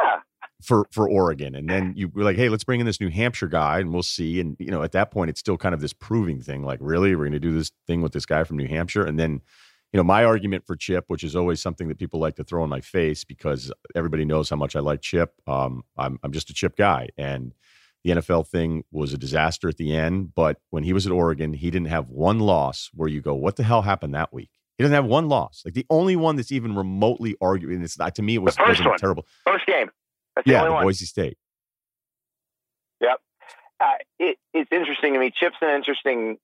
[0.64, 3.48] For for Oregon, and then you were like, hey, let's bring in this New Hampshire
[3.48, 4.40] guy, and we'll see.
[4.40, 6.64] And you know, at that point, it's still kind of this proving thing.
[6.64, 9.20] Like, really, we're going to do this thing with this guy from New Hampshire, and
[9.20, 9.42] then
[9.96, 12.66] you know, my argument for Chip, which is always something that people like to throw
[12.66, 15.34] in my face because everybody knows how much I like Chip.
[15.48, 17.08] Um, I'm, I'm just a Chip guy.
[17.18, 17.54] And
[18.04, 20.36] the NFL thing was a disaster at the end.
[20.36, 23.56] But when he was at Oregon, he didn't have one loss where you go, what
[23.56, 24.50] the hell happened that week?
[24.78, 25.62] He doesn't have one loss.
[25.64, 27.82] Like the only one that's even remotely arguing.
[27.82, 28.98] It's to me, it was, the first one.
[28.98, 29.26] terrible.
[29.46, 29.90] First game.
[30.36, 30.68] That's yeah.
[30.68, 31.38] Boise State.
[33.00, 33.22] Yep.
[33.80, 33.86] Uh,
[34.20, 35.32] it, it's interesting to me.
[35.34, 36.38] Chip's an interesting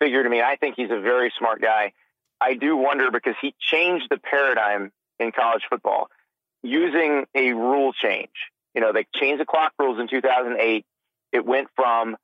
[0.00, 0.42] figure to me.
[0.42, 1.92] I think he's a very smart guy.
[2.42, 6.08] I do wonder because he changed the paradigm in college football
[6.64, 8.32] using a rule change.
[8.74, 10.84] You know, they changed the clock rules in 2008.
[11.30, 12.16] It went from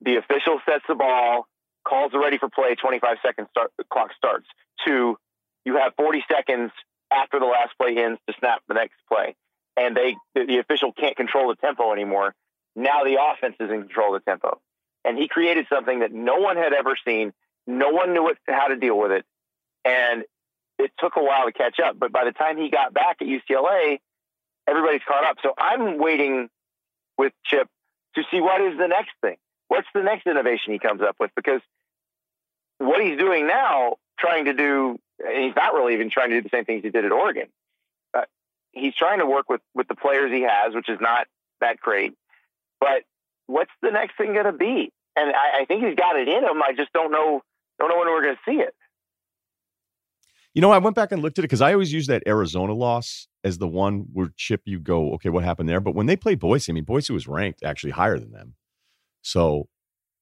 [0.00, 1.46] the official sets the ball,
[1.86, 4.46] calls are ready for play, 25 seconds start, the clock starts,
[4.86, 5.18] to
[5.66, 6.72] you have 40 seconds
[7.12, 9.36] after the last play ends to snap the next play.
[9.76, 12.34] And they the official can't control the tempo anymore.
[12.74, 14.60] Now the offense is in control of the tempo.
[15.04, 17.32] And he created something that no one had ever seen.
[17.66, 19.26] No one knew it, how to deal with it
[19.84, 20.24] and
[20.78, 21.98] it took a while to catch up.
[21.98, 23.98] But by the time he got back at UCLA,
[24.66, 25.36] everybody's caught up.
[25.42, 26.48] So I'm waiting
[27.18, 27.68] with Chip
[28.14, 29.36] to see what is the next thing.
[29.68, 31.30] What's the next innovation he comes up with?
[31.34, 31.60] Because
[32.78, 36.42] what he's doing now, trying to do, and he's not really even trying to do
[36.42, 37.48] the same things he did at Oregon.
[38.12, 38.22] Uh,
[38.72, 41.26] he's trying to work with with the players he has, which is not
[41.60, 42.14] that great.
[42.80, 43.04] But
[43.46, 44.92] what's the next thing going to be?
[45.16, 46.62] And I, I think he's got it in him.
[46.62, 47.42] I just don't know
[47.78, 48.74] don't know when we're going to see it.
[50.54, 52.74] You know, I went back and looked at it because I always use that Arizona
[52.74, 55.80] loss as the one where Chip, you go, okay, what happened there?
[55.80, 58.54] But when they played Boise, I mean, Boise was ranked actually higher than them.
[59.22, 59.68] So,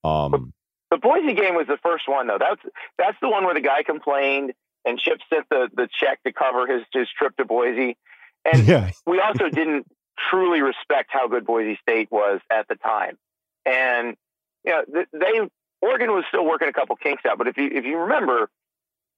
[0.04, 0.52] um,
[0.90, 2.38] the Boise game was the first one though.
[2.38, 2.60] That's
[2.98, 4.52] that's the one where the guy complained
[4.84, 7.96] and Chip sent the the check to cover his his trip to Boise.
[8.50, 8.90] And yeah.
[9.06, 9.86] we also didn't
[10.30, 13.18] truly respect how good Boise State was at the time.
[13.66, 14.16] And
[14.64, 15.46] you know, they
[15.82, 18.48] Oregon was still working a couple kinks out, but if you if you remember,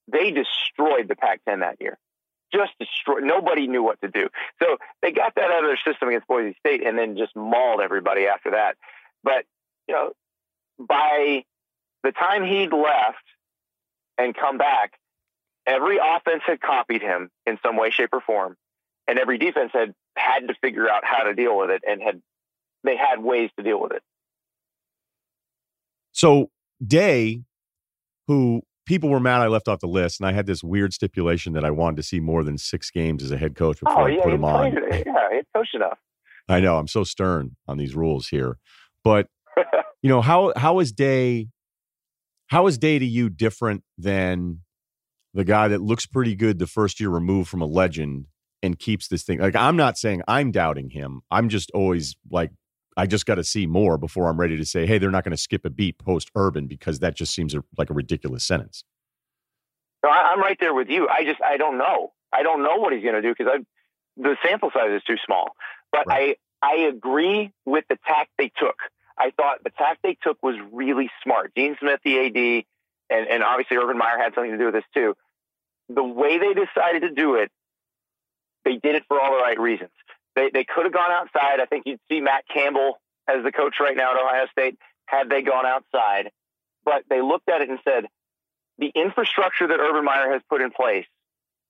[0.09, 1.99] they destroyed the Pac-10 that year.
[2.53, 3.23] Just destroyed.
[3.23, 4.29] Nobody knew what to do.
[4.63, 7.81] So they got that out of their system against Boise State, and then just mauled
[7.81, 8.77] everybody after that.
[9.25, 9.45] But
[9.89, 10.13] you know,
[10.79, 11.45] by
[12.03, 13.25] the time he'd left
[14.19, 14.99] and come back,
[15.67, 18.57] every offense had copied him in some way, shape, or form,
[19.09, 22.21] and every defense had had to figure out how to deal with it, and had
[22.85, 24.03] they had ways to deal with it.
[26.13, 26.51] So
[26.87, 27.43] Day,
[28.27, 31.53] who people were mad I left off the list, and I had this weird stipulation
[31.55, 34.13] that I wanted to see more than six games as a head coach before oh,
[34.13, 34.73] I put him on.
[34.73, 35.99] yeah, it's coach enough.
[36.49, 38.59] I know I'm so stern on these rules here,
[39.05, 39.29] but
[40.03, 41.49] you know how how is Day?
[42.49, 44.61] How is Day to you different than
[45.35, 48.27] the guy that looks pretty good the first year removed from a legend
[48.63, 49.39] and keeps this thing?
[49.39, 51.23] Like I'm not saying I'm doubting him.
[51.31, 52.51] I'm just always like
[52.97, 55.37] I just got to see more before I'm ready to say, hey, they're not going
[55.37, 58.85] to skip a beat post Urban because that just seems a, like a ridiculous sentence.
[60.05, 61.09] No, I, am right there with you.
[61.09, 62.13] I just I don't know.
[62.33, 63.63] I don't know what he's going to do because
[64.17, 65.55] the sample size is too small.
[65.91, 66.37] But right.
[66.63, 68.77] I I agree with the tack they took.
[69.19, 71.53] I thought the tack they took was really smart.
[71.55, 72.65] Dean Smith, the AD,
[73.11, 75.15] and, and obviously Urban Meyer had something to do with this too.
[75.89, 77.51] The way they decided to do it,
[78.65, 79.91] they did it for all the right reasons.
[80.35, 81.61] They they could have gone outside.
[81.61, 85.29] I think you'd see Matt Campbell as the coach right now at Ohio State had
[85.29, 86.31] they gone outside.
[86.85, 88.07] But they looked at it and said,
[88.79, 91.07] the infrastructure that Urban Meyer has put in place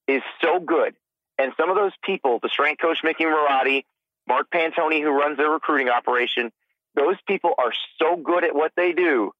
[0.07, 0.95] is so good.
[1.37, 3.83] And some of those people, the strength coach Mickey Marotti,
[4.27, 6.51] Mark Pantoni, who runs their recruiting operation,
[6.95, 9.31] those people are so good at what they do.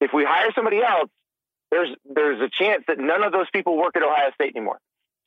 [0.00, 1.10] If we hire somebody else,
[1.70, 4.78] there's there's a chance that none of those people work at Ohio State anymore.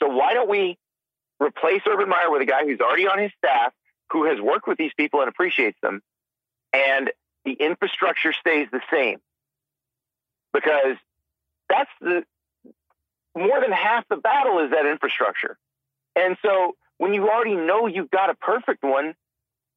[0.01, 0.77] So why don't we
[1.41, 3.73] replace Urban Meyer with a guy who's already on his staff,
[4.11, 6.01] who has worked with these people and appreciates them,
[6.71, 7.11] and
[7.45, 9.19] the infrastructure stays the same?
[10.53, 10.97] Because
[11.69, 12.23] that's the
[13.35, 15.57] more than half the battle is that infrastructure.
[16.15, 19.15] And so when you already know you've got a perfect one,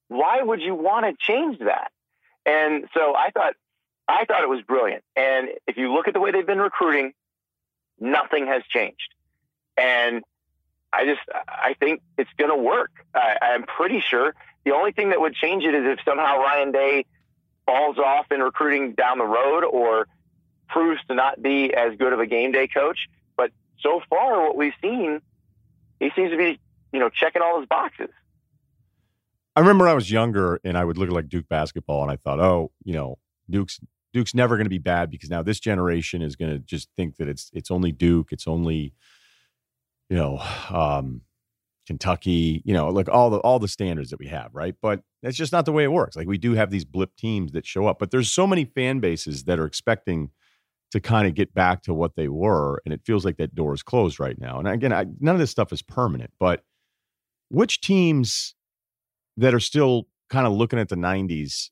[0.08, 1.90] why would you want to change that?
[2.44, 3.54] And so I thought
[4.06, 5.02] I thought it was brilliant.
[5.16, 7.12] And if you look at the way they've been recruiting,
[7.98, 9.14] nothing has changed.
[9.78, 10.22] And
[10.96, 12.90] I just I think it's going to work.
[13.14, 16.72] I, I'm pretty sure the only thing that would change it is if somehow Ryan
[16.72, 17.06] Day
[17.66, 20.06] falls off in recruiting down the road or
[20.68, 23.08] proves to not be as good of a game day coach.
[23.36, 25.20] But so far, what we've seen,
[26.00, 26.58] he seems to be,
[26.92, 28.10] you know, checking all his boxes.
[29.56, 32.16] I remember I was younger and I would look at like Duke basketball and I
[32.16, 33.80] thought, oh, you know, Duke's
[34.12, 37.16] Duke's never going to be bad because now this generation is going to just think
[37.16, 38.94] that it's it's only Duke, it's only,
[40.08, 40.38] you know,
[40.70, 41.22] um,
[41.86, 44.74] Kentucky, you know, like all the all the standards that we have, right?
[44.80, 46.16] But that's just not the way it works.
[46.16, 49.00] Like we do have these blip teams that show up, but there's so many fan
[49.00, 50.30] bases that are expecting
[50.92, 52.80] to kind of get back to what they were.
[52.84, 54.58] And it feels like that door is closed right now.
[54.58, 56.62] And again, I, none of this stuff is permanent, but
[57.48, 58.54] which teams
[59.36, 61.70] that are still kind of looking at the 90s,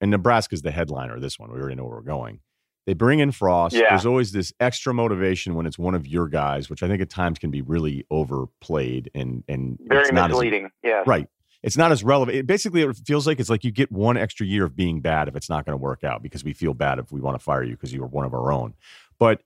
[0.00, 1.52] and Nebraska's the headliner this one.
[1.52, 2.40] We already know where we're going.
[2.88, 3.76] They bring in Frost.
[3.76, 3.90] Yeah.
[3.90, 7.10] There's always this extra motivation when it's one of your guys, which I think at
[7.10, 10.70] times can be really overplayed and and very misleading.
[10.82, 11.28] Yeah, right
[11.62, 12.36] it's not as relevant.
[12.36, 15.28] It basically, it feels like it's like you get one extra year of being bad
[15.28, 17.42] if it's not going to work out because we feel bad if we want to
[17.42, 18.74] fire you because you were one of our own.
[19.18, 19.42] But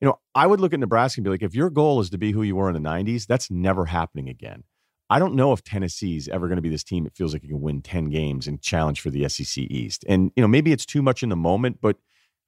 [0.00, 2.18] you know, I would look at Nebraska and be like, if your goal is to
[2.18, 4.64] be who you were in the '90s, that's never happening again.
[5.08, 7.48] I don't know if Tennessee's ever going to be this team that feels like it
[7.48, 10.02] can win 10 games and challenge for the SEC East.
[10.08, 11.98] And, you know, maybe it's too much in the moment, but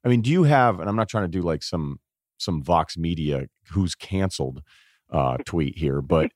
[0.07, 1.99] I mean, do you have, and I'm not trying to do like some,
[2.37, 4.61] some Vox media who's canceled
[5.11, 6.31] uh, tweet here, but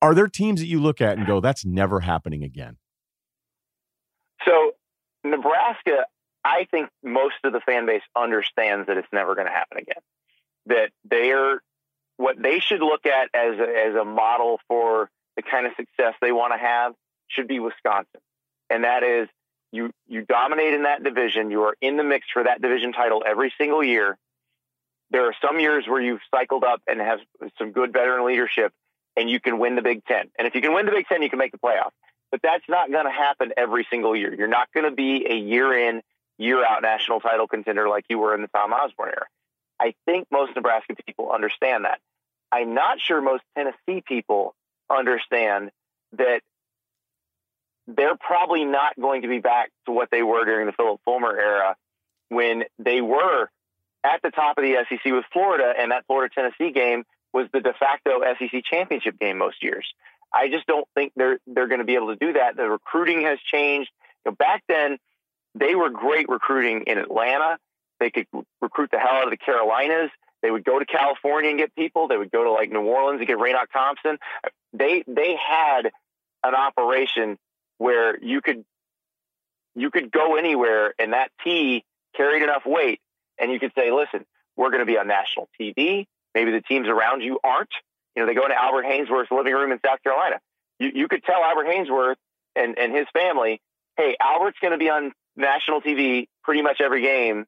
[0.00, 2.76] are there teams that you look at and go, that's never happening again?
[4.44, 4.74] So,
[5.24, 6.06] Nebraska,
[6.44, 10.02] I think most of the fan base understands that it's never going to happen again.
[10.66, 11.60] That they're
[12.16, 16.14] what they should look at as a, as a model for the kind of success
[16.20, 16.92] they want to have
[17.26, 18.20] should be Wisconsin,
[18.68, 19.28] and that is
[19.72, 21.50] you you dominate in that division.
[21.50, 24.18] You are in the mix for that division title every single year.
[25.10, 27.20] There are some years where you've cycled up and have
[27.58, 28.72] some good veteran leadership,
[29.16, 30.30] and you can win the Big Ten.
[30.38, 31.90] And if you can win the Big Ten, you can make the playoff.
[32.30, 34.32] But that's not going to happen every single year.
[34.32, 36.02] You're not going to be a year in,
[36.38, 39.26] year out national title contender like you were in the Tom Osborne era.
[39.80, 41.98] I think most Nebraska people understand that.
[42.52, 44.54] I'm not sure most Tennessee people
[44.88, 45.70] understand
[46.12, 46.42] that
[47.96, 51.36] they're probably not going to be back to what they were during the Phillip Fulmer
[51.36, 51.76] era
[52.28, 53.50] when they were
[54.04, 57.60] at the top of the SEC with Florida and that Florida Tennessee game was the
[57.60, 59.86] de facto SEC championship game most years.
[60.32, 62.56] I just don't think they're they're going to be able to do that.
[62.56, 63.90] The recruiting has changed.
[64.24, 64.98] You know, back then,
[65.54, 67.58] they were great recruiting in Atlanta.
[67.98, 68.26] They could
[68.60, 70.10] recruit the hell out of the Carolinas.
[70.42, 72.08] They would go to California and get people.
[72.08, 74.18] They would go to like New Orleans and get Raynoch Thompson.
[74.72, 75.90] They they had
[76.42, 77.38] an operation
[77.80, 78.62] where you could
[79.74, 81.82] you could go anywhere and that T
[82.14, 83.00] carried enough weight
[83.38, 86.06] and you could say, listen, we're going to be on national TV.
[86.34, 87.70] Maybe the teams around you aren't.
[88.14, 90.40] You know, they go into Albert Haynesworth's living room in South Carolina.
[90.78, 92.16] You, you could tell Albert Haynesworth
[92.54, 93.62] and, and his family,
[93.96, 97.46] hey, Albert's going to be on national TV pretty much every game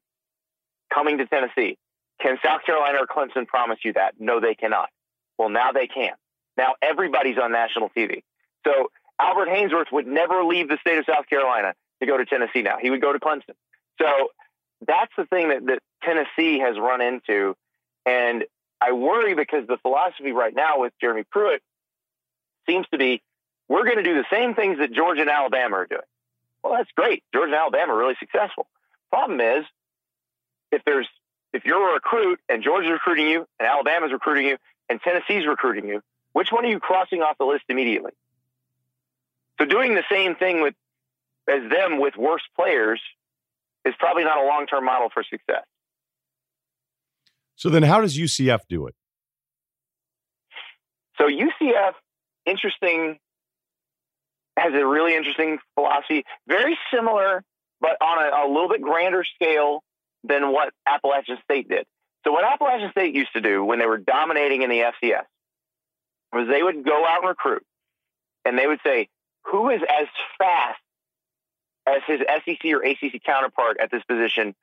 [0.91, 1.77] coming to Tennessee.
[2.19, 4.15] Can South Carolina or Clemson promise you that?
[4.17, 4.89] No, they cannot.
[5.37, 6.13] Well, now they can.
[6.57, 8.23] Now everybody's on national TV.
[8.65, 8.89] So
[9.23, 12.77] Albert Haynesworth would never leave the state of South Carolina to go to Tennessee now.
[12.81, 13.55] He would go to Clemson.
[14.01, 14.29] So
[14.85, 17.55] that's the thing that, that Tennessee has run into.
[18.05, 18.43] And
[18.81, 21.61] I worry because the philosophy right now with Jeremy Pruitt
[22.67, 23.21] seems to be
[23.69, 26.01] we're going to do the same things that Georgia and Alabama are doing.
[26.63, 27.23] Well, that's great.
[27.33, 28.67] Georgia and Alabama are really successful.
[29.09, 29.63] Problem is,
[30.71, 31.07] if there's
[31.53, 34.57] if you're a recruit and Georgia's recruiting you and Alabama's recruiting you
[34.89, 36.01] and Tennessee's recruiting you,
[36.33, 38.11] which one are you crossing off the list immediately?
[39.63, 40.73] So doing the same thing with
[41.47, 42.99] as them with worse players
[43.85, 45.63] is probably not a long term model for success.
[47.55, 48.95] So then, how does UCF do it?
[51.17, 51.93] So UCF,
[52.45, 53.19] interesting,
[54.57, 57.43] has a really interesting philosophy, very similar,
[57.79, 59.81] but on a, a little bit grander scale
[60.23, 61.85] than what Appalachian State did.
[62.25, 65.23] So what Appalachian State used to do when they were dominating in the FCS
[66.33, 67.63] was they would go out and recruit,
[68.43, 69.07] and they would say,
[69.45, 70.79] "Who is as fast
[71.85, 74.55] as his SEC or ACC counterpart at this position,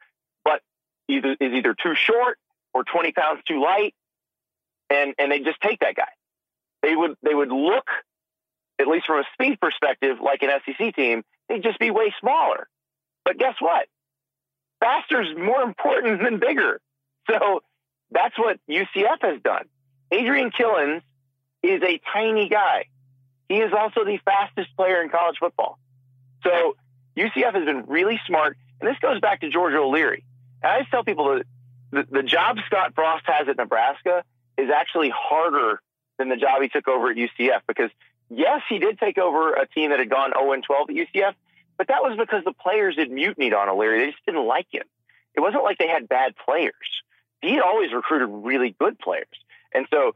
[0.45, 0.63] but
[1.09, 2.39] either is either too short
[2.73, 3.95] or 20 pounds too light,
[4.89, 6.09] and and they just take that guy.
[6.83, 7.89] They would they would look,
[8.79, 11.23] at least from a speed perspective, like an SEC team.
[11.49, 12.69] They'd just be way smaller.
[13.25, 13.87] But guess what?
[14.81, 16.81] Faster is more important than bigger.
[17.29, 17.61] So
[18.11, 19.67] that's what UCF has done.
[20.11, 21.03] Adrian Killins
[21.63, 22.87] is a tiny guy.
[23.51, 25.77] He is also the fastest player in college football.
[26.45, 26.77] So
[27.17, 28.57] UCF has been really smart.
[28.81, 30.25] And this goes back to George O'Leary.
[30.63, 31.47] And I tell people that
[31.91, 34.23] the, the job Scott Frost has at Nebraska
[34.57, 35.83] is actually harder
[36.17, 37.91] than the job he took over at UCF because,
[38.29, 41.35] yes, he did take over a team that had gone 0 12 at UCF,
[41.77, 43.99] but that was because the players had mutinied on O'Leary.
[43.99, 44.85] They just didn't like him.
[45.35, 46.75] It wasn't like they had bad players.
[47.43, 49.27] He had always recruited really good players.
[49.75, 50.13] And so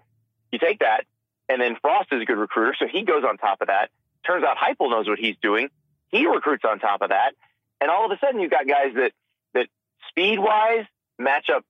[0.52, 1.04] you take that,
[1.48, 3.90] and then Frost is a good recruiter, so he goes on top of that.
[4.26, 5.68] Turns out Heupel knows what he's doing.
[6.08, 7.34] He recruits on top of that,
[7.80, 9.12] and all of a sudden you've got guys that
[9.54, 9.66] that
[10.08, 10.84] speed wise
[11.18, 11.64] match up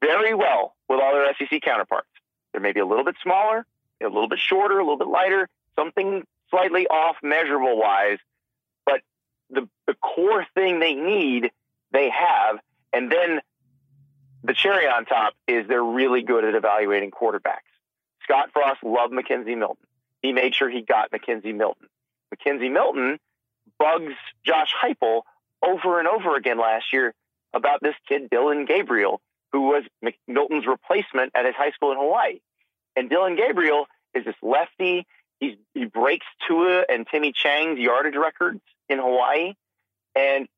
[0.00, 2.08] very well with all their SEC counterparts.
[2.52, 3.66] They're maybe a little bit smaller,
[4.02, 8.18] a little bit shorter, a little bit lighter, something slightly off measurable wise,
[8.84, 9.00] but
[9.50, 11.50] the the core thing they need
[11.92, 12.58] they have,
[12.92, 13.40] and then
[14.42, 17.73] the cherry on top is they're really good at evaluating quarterbacks.
[18.24, 19.86] Scott Frost loved McKenzie Milton.
[20.22, 21.88] He made sure he got McKenzie Milton.
[22.34, 23.18] McKenzie Milton
[23.78, 25.22] bugs Josh Heupel
[25.62, 27.14] over and over again last year
[27.52, 29.20] about this kid, Dillon Gabriel,
[29.52, 29.84] who was
[30.26, 32.40] Milton's replacement at his high school in Hawaii.
[32.96, 35.06] And Dillon Gabriel is this lefty.
[35.40, 39.54] He's, he breaks Tua and Timmy Chang's yardage records in Hawaii.
[40.16, 40.48] And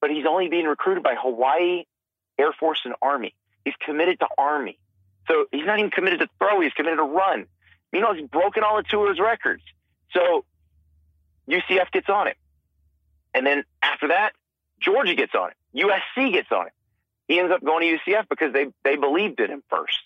[0.00, 1.84] but he's only being recruited by Hawaii
[2.38, 3.34] Air Force and Army.
[3.64, 4.78] He's committed to Army.
[5.28, 6.60] So he's not even committed to throw.
[6.60, 7.46] He's committed to run.
[7.92, 9.62] Meanwhile, he's broken all of Tua's records.
[10.12, 10.44] So
[11.48, 12.36] UCF gets on it.
[13.34, 14.32] And then after that,
[14.80, 15.56] Georgia gets on it.
[15.76, 16.72] USC gets on it.
[17.28, 19.98] He ends up going to UCF because they, they believed in him first.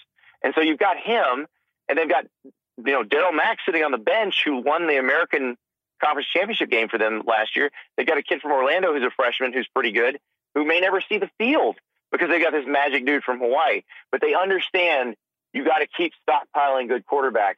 [0.42, 1.46] And so you've got him,
[1.88, 2.52] and they've got, you
[2.92, 5.56] know, Darriel Mack sitting on the bench who won the American
[6.02, 7.70] Conference Championship game for them last year.
[7.96, 10.18] They've got a kid from Orlando who's a freshman who's pretty good,
[10.54, 11.76] who may never see the field
[12.11, 13.83] because they got this magic dude from Hawaii.
[14.11, 15.16] But they understand
[15.53, 17.57] you got to keep stockpiling good quarterbacks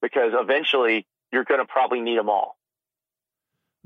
[0.00, 2.56] because eventually you're going to probably need them all.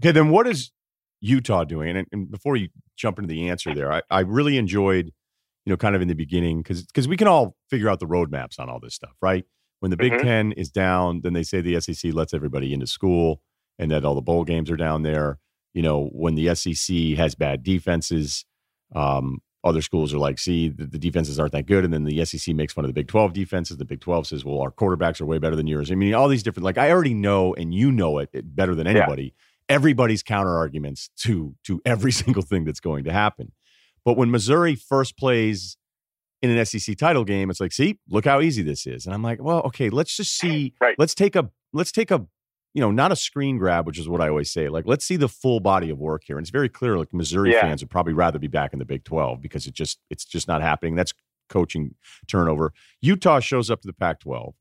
[0.01, 0.73] Okay, then what is
[1.21, 1.97] Utah doing?
[1.97, 5.07] And, and before you jump into the answer there, I, I really enjoyed,
[5.65, 8.07] you know, kind of in the beginning because because we can all figure out the
[8.07, 9.45] roadmaps on all this stuff, right?
[9.81, 10.27] When the Big mm-hmm.
[10.27, 13.41] Ten is down, then they say the SEC lets everybody into school
[13.79, 15.39] and that all the bowl games are down there.
[15.75, 18.47] You know, when the SEC has bad defenses,
[18.95, 21.85] um, other schools are like, see, the, the, defenses aren't that good.
[21.85, 23.77] And then the SEC makes fun of the Big 12 defenses.
[23.77, 25.91] The Big 12 says, well, our quarterbacks are way better than yours.
[25.91, 28.77] I mean, all these different, like, I already know, and you know it, it better
[28.77, 29.75] than anybody, yeah.
[29.75, 33.53] everybody's counter arguments to, to every single thing that's going to happen.
[34.05, 35.77] But when Missouri first plays
[36.43, 39.05] in an SEC title game, it's like, see, look how easy this is.
[39.05, 40.95] And I'm like, well, okay, let's just see, right.
[40.97, 42.25] let's take a, let's take a
[42.77, 44.69] you know, not a screen grab, which is what I always say.
[44.69, 46.37] Like, let's see the full body of work here.
[46.37, 47.63] And it's very clear, like Missouri yeah.
[47.63, 50.47] fans would probably rather be back in the Big 12 because it just it's just
[50.47, 50.95] not happening.
[50.95, 51.15] That's
[51.49, 51.95] coaching
[52.29, 52.75] turnover.
[53.01, 54.55] Utah shows up to the Pac 12.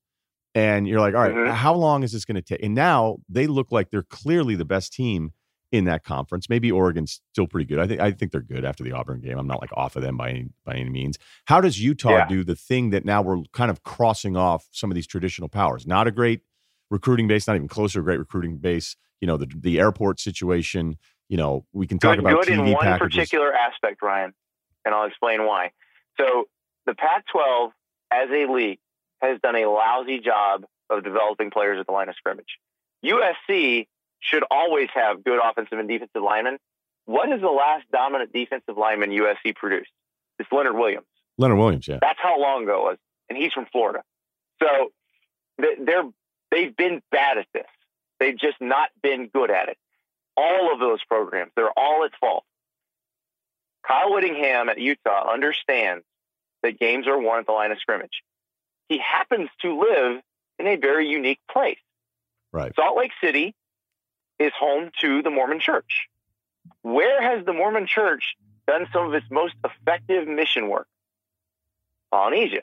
[0.54, 1.52] And you're like, all right, mm-hmm.
[1.52, 2.64] how long is this going to take?
[2.64, 5.34] And now they look like they're clearly the best team
[5.74, 6.48] in that conference.
[6.48, 7.80] Maybe Oregon's still pretty good.
[7.80, 9.38] I think I think they're good after the Auburn game.
[9.38, 11.18] I'm not like off of them by any by any means.
[11.48, 12.28] How does Utah yeah.
[12.30, 15.86] do the thing that now we're kind of crossing off some of these traditional powers?
[15.86, 16.44] Not a great
[16.96, 18.96] recruiting base, not even close to a great recruiting base.
[19.22, 20.98] You know, the the airport situation.
[21.30, 23.16] You know, we can talk good, about good TV in one packages.
[23.16, 24.34] particular aspect, Ryen,
[24.84, 25.72] and I'll explain why.
[26.20, 26.46] So
[26.86, 27.72] the Pac-12
[28.12, 28.80] as a league
[29.22, 32.60] has done a lousy job of developing players at the line of scrimmage.
[33.04, 33.88] USC
[34.20, 36.58] should always have good offensive and defensive linemen.
[37.06, 39.92] What is the last dominant defensive lineman USC produced?
[40.40, 41.08] It's Leonard Williams.
[41.38, 42.00] Leonard Williams, yeah.
[42.02, 42.98] That's how long ago it was,
[43.30, 44.04] and he's from Florida.
[44.62, 44.92] So
[45.58, 46.04] they're
[46.56, 47.68] They've been bad at this.
[48.18, 49.78] They've just not been good at it.
[50.38, 52.46] All of those programs, they're all at fault.
[53.86, 56.06] Kyle Whittingham at Utah understands
[56.64, 58.24] that games are won at the line of scrimmage.
[58.88, 60.22] He happens to live
[60.58, 61.78] in a very unique place.
[62.54, 62.74] Right.
[62.74, 63.54] Salt Lake City
[64.40, 66.08] is home to the Mormon Church.
[66.84, 68.36] Where has the Mormon Church
[68.66, 70.88] done some of its most effective mission work?
[72.12, 72.62] Polynesia.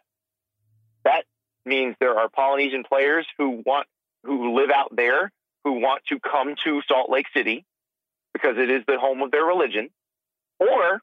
[1.05, 1.25] That
[1.67, 3.87] means there are Polynesian players who want
[4.25, 5.33] who live out there
[5.65, 7.65] who want to come to Salt Lake City
[8.35, 9.91] because it is the home of their religion,
[10.61, 11.01] or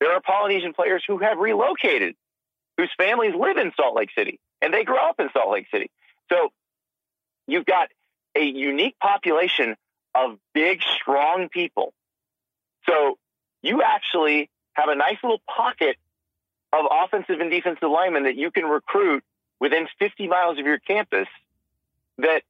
[0.00, 2.14] there are Polynesian players who have relocated,
[2.76, 5.90] whose families live in Salt Lake City and they grow up in Salt Lake City.
[6.32, 6.50] So
[7.46, 7.88] you've got
[8.36, 9.76] a unique population
[10.14, 11.92] of big, strong people
[12.88, 13.18] So
[13.62, 15.96] you actually have a nice little pocket
[16.72, 19.24] of offensive and defensive linemen that you can recruit
[19.60, 21.28] within 50 miles of your campus
[22.18, 22.42] that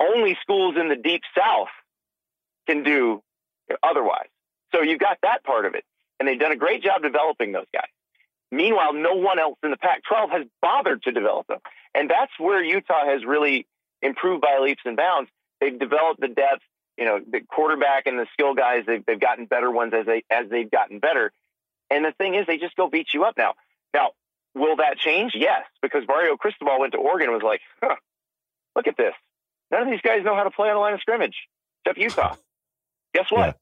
[0.00, 1.68] only schools in the deep south
[2.66, 3.22] can do
[3.82, 4.28] otherwise.
[4.74, 5.84] So you've got that part of it.
[6.18, 7.90] And they've done a great job developing those guys.
[8.50, 11.58] Meanwhile, no one else in the Pac 12 has bothered to develop them.
[11.94, 13.66] And that's where Utah has really
[14.02, 15.30] improved by leaps and bounds.
[15.60, 16.62] They've developed the depth,
[16.98, 20.22] you know, the quarterback and the skill guys, they've, they've gotten better ones as, they,
[20.30, 21.32] as they've gotten better.
[21.90, 23.54] And the thing is, they just go beat you up now.
[23.94, 24.10] Now,
[24.54, 25.32] will that change?
[25.34, 27.96] Yes, because Mario Cristobal went to Oregon and was like, huh,
[28.76, 29.14] look at this.
[29.70, 31.36] None of these guys know how to play on a line of scrimmage
[31.84, 32.36] except Utah.
[33.14, 33.46] Guess what?
[33.46, 33.52] Yeah.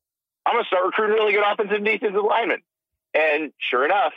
[0.46, 2.60] I'm going to start recruiting really good offensive and defensive linemen.
[3.14, 4.12] And sure enough,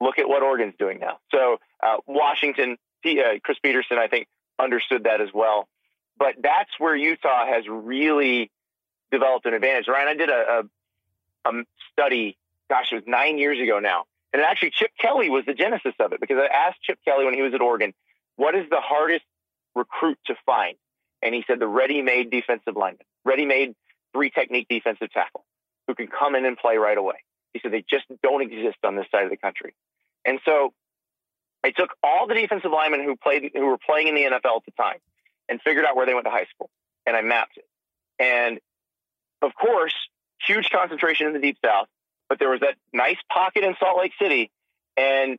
[0.00, 1.18] look at what Oregon's doing now.
[1.32, 4.26] So uh, Washington, uh, Chris Petersen, I think,
[4.58, 5.68] understood that as well.
[6.18, 8.50] But that's where Utah has really
[9.10, 9.86] developed an advantage.
[9.88, 10.62] Ryen, I did a,
[11.44, 12.36] a, a study
[12.68, 14.04] gosh, it was nine years ago now.
[14.32, 17.34] And actually, Chip Kelly was the genesis of it because I asked Chip Kelly when
[17.34, 17.94] he was at Oregon,
[18.36, 19.24] what is the hardest
[19.74, 20.76] recruit to find?
[21.22, 23.74] And he said the ready made defensive lineman, ready made
[24.12, 25.44] three technique defensive tackle
[25.86, 27.16] who can come in and play right away.
[27.52, 29.74] He said they just don't exist on this side of the country.
[30.24, 30.72] And so
[31.64, 34.64] I took all the defensive linemen who played who were playing in the NFL at
[34.66, 34.98] the time
[35.48, 36.70] and figured out where they went to high school
[37.06, 37.66] and I mapped it.
[38.18, 38.60] And
[39.42, 39.94] of course,
[40.46, 41.88] huge concentration in the deep south,
[42.28, 44.50] but there was that nice pocket in Salt Lake City,
[44.96, 45.38] and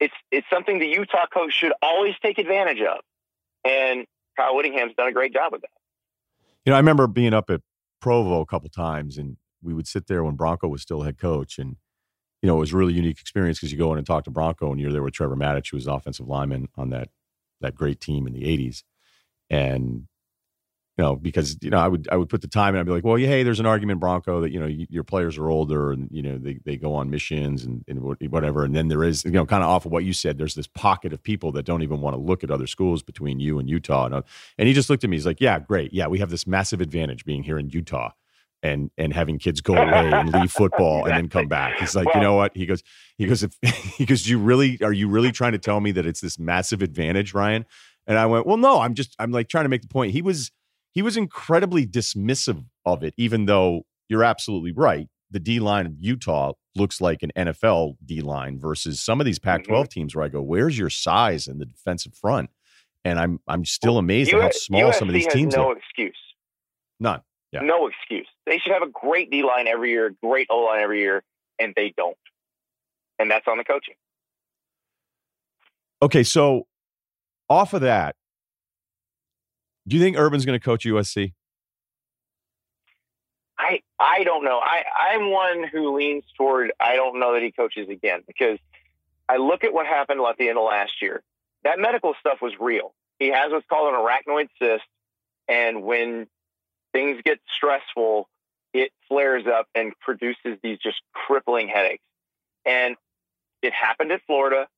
[0.00, 3.00] it's it's something the Utah coach should always take advantage of.
[3.64, 4.06] And
[4.36, 5.70] Kyle Whittingham's done a great job with that.
[6.64, 7.60] You know, I remember being up at
[8.00, 11.58] Provo a couple times, and we would sit there when Bronco was still head coach,
[11.58, 11.76] and
[12.42, 14.30] you know, it was a really unique experience because you go in and talk to
[14.30, 17.08] Bronco, and you're there with Trevor Matich, who was offensive lineman on that
[17.60, 18.82] that great team in the '80s,
[19.50, 20.06] and
[20.96, 22.92] you know, because you know, I would I would put the time and I'd be
[22.92, 25.92] like, well, yeah, hey, there's an argument, Bronco, that you know your players are older
[25.92, 29.22] and you know they, they go on missions and, and whatever, and then there is
[29.24, 31.64] you know kind of off of what you said, there's this pocket of people that
[31.64, 34.22] don't even want to look at other schools between you and Utah, and, uh,
[34.56, 36.80] and he just looked at me, he's like, yeah, great, yeah, we have this massive
[36.80, 38.10] advantage being here in Utah.
[38.62, 41.78] And, and having kids go away and leave football and then come back.
[41.78, 42.56] He's like, well, you know what?
[42.56, 42.82] He goes,
[43.16, 43.56] he goes, if
[43.96, 46.82] he goes, you really are you really trying to tell me that it's this massive
[46.82, 47.64] advantage, Ryen?
[48.08, 50.12] And I went, well, no, I'm just I'm like trying to make the point.
[50.12, 50.50] He was
[50.96, 55.08] he was incredibly dismissive of it, even though you're absolutely right.
[55.30, 59.38] The D line of Utah looks like an NFL D line versus some of these
[59.38, 59.88] Pac 12 mm-hmm.
[59.90, 62.48] teams where I go, where's your size in the defensive front?
[63.04, 65.64] And I'm I'm still amazed at how small USC some of these teams no are.
[65.66, 66.16] No excuse.
[66.98, 67.20] None.
[67.52, 67.60] Yeah.
[67.60, 68.28] No excuse.
[68.46, 71.22] They should have a great D line every year, great O line every year,
[71.58, 72.16] and they don't.
[73.18, 73.96] And that's on the coaching.
[76.00, 76.66] Okay, so
[77.50, 78.16] off of that,
[79.86, 81.32] do you think Urban's going to coach USC?
[83.58, 84.58] I I don't know.
[84.62, 88.58] I I'm one who leans toward I don't know that he coaches again because
[89.28, 91.22] I look at what happened at the end of last year.
[91.64, 92.94] That medical stuff was real.
[93.18, 94.84] He has what's called an arachnoid cyst,
[95.48, 96.26] and when
[96.92, 98.28] things get stressful,
[98.74, 102.04] it flares up and produces these just crippling headaches.
[102.64, 102.96] And
[103.62, 104.68] it happened at Florida.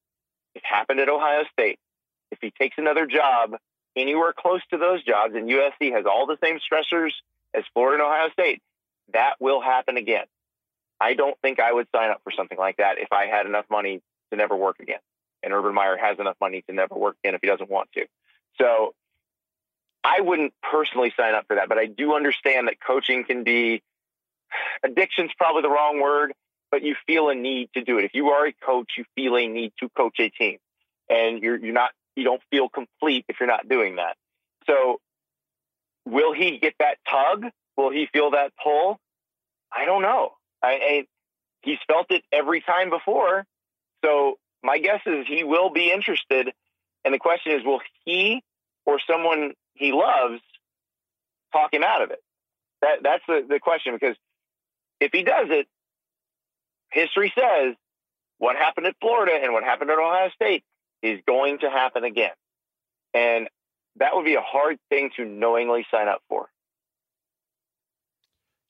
[0.55, 1.79] It happened at Ohio State.
[2.31, 3.57] If he takes another job,
[3.99, 7.11] anywhere close to those jobs, and USC has all the same stressors
[7.55, 8.62] as Florida and Ohio State,
[9.12, 10.26] that will happen again.
[11.01, 13.66] I don't think I would sign up for something like that if I had enough
[13.70, 14.99] money to never work again.
[15.42, 18.07] And Urban Meyer has enough money to never work again if he doesn't want to.
[18.61, 18.94] So
[20.03, 23.82] I wouldn't personally sign up for that, but I do understand that coaching can be
[24.82, 26.32] addiction's probably the wrong word,
[26.70, 28.05] but you feel a need to do it.
[28.05, 30.59] If you are a coach, you feel a need to coach a team
[31.09, 34.16] and you're, you're not you don't feel complete if you're not doing that.
[34.66, 35.01] So,
[36.05, 37.45] will he get that tug?
[37.77, 38.99] Will he feel that pull?
[39.73, 40.33] I don't know.
[40.62, 41.07] I, I
[41.62, 43.45] he's felt it every time before.
[44.05, 46.53] So my guess is he will be interested.
[47.05, 48.43] And the question is, will he
[48.85, 50.41] or someone he loves
[51.53, 52.21] talk him out of it?
[52.83, 54.16] That that's the, the question because
[55.01, 55.66] if he does it,
[56.91, 57.77] history says
[58.39, 60.64] what happened at Florida and what happened at Ohio State
[61.03, 62.32] is going to happen again.
[63.14, 63.49] And
[63.96, 66.49] that would be a hard thing to knowingly sign up for.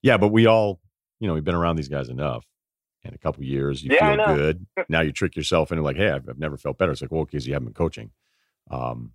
[0.03, 0.81] Yeah, but we all,
[1.21, 2.45] you know, we've been around these guys enough.
[3.05, 4.67] In a couple years, you yeah, feel good.
[4.89, 6.93] now you trick yourself into like, hey, I've, I've, never felt better.
[6.93, 8.11] It's like, well, because you haven't been coaching.
[8.71, 9.13] Um,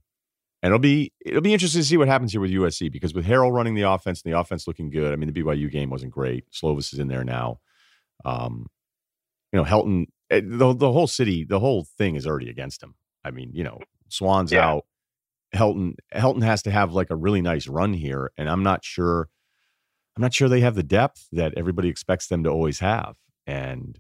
[0.64, 3.26] and it'll be it'll be interesting to see what happens here with USC because with
[3.26, 5.12] Harrell running the offense and the offense looking good.
[5.12, 6.50] I mean, the BYU game wasn't great.
[6.52, 7.60] Slovis is in there now.
[8.24, 8.68] Um,
[9.52, 12.96] you know, Helton, eh, the the whole city, the whole thing is already against him.
[13.24, 14.68] I mean, you know, Swann's yeah.
[14.68, 14.86] out.
[15.56, 19.30] Helton Helton has to have like a really nice run here, and I'm not sure.
[20.16, 23.16] I'm not sure they have the depth that everybody expects them to always have.
[23.48, 24.00] And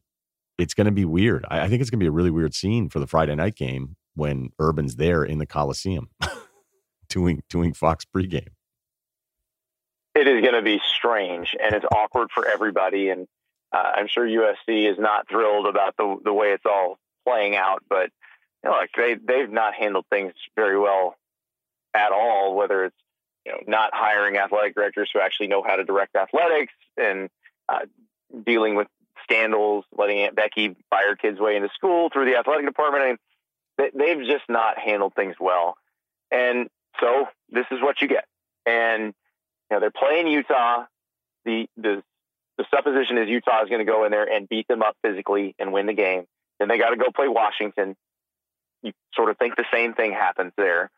[0.57, 1.45] it's going to be weird.
[1.49, 3.55] I, I think it's going to be a really weird scene for the Friday night
[3.55, 6.09] game when Urban's there in the Coliseum
[7.09, 8.49] doing doing Fox pregame.
[10.15, 13.09] It is going to be strange and it's awkward for everybody.
[13.09, 13.27] And
[13.71, 16.97] uh, I'm sure USC is not thrilled about the the way it's all
[17.27, 17.83] playing out.
[17.89, 18.11] But
[18.63, 21.15] you know, like they they've not handled things very well
[21.93, 22.55] at all.
[22.55, 22.95] Whether it's
[23.45, 27.29] you know not hiring athletic directors who actually know how to direct athletics and
[27.69, 27.79] uh,
[28.45, 28.87] dealing with
[29.23, 33.03] scandals, letting Aunt Becky buy her kids' way into school through the athletic department.
[33.03, 33.17] I mean,
[33.77, 35.75] they, they've just not handled things well.
[36.31, 36.67] And
[36.99, 38.25] so this is what you get.
[38.65, 39.13] And you
[39.71, 40.85] know, they're playing Utah.
[41.45, 42.03] The the
[42.57, 45.55] the supposition is Utah is going to go in there and beat them up physically
[45.59, 46.25] and win the game.
[46.59, 47.95] Then they got to go play Washington.
[48.83, 50.91] You sort of think the same thing happens there.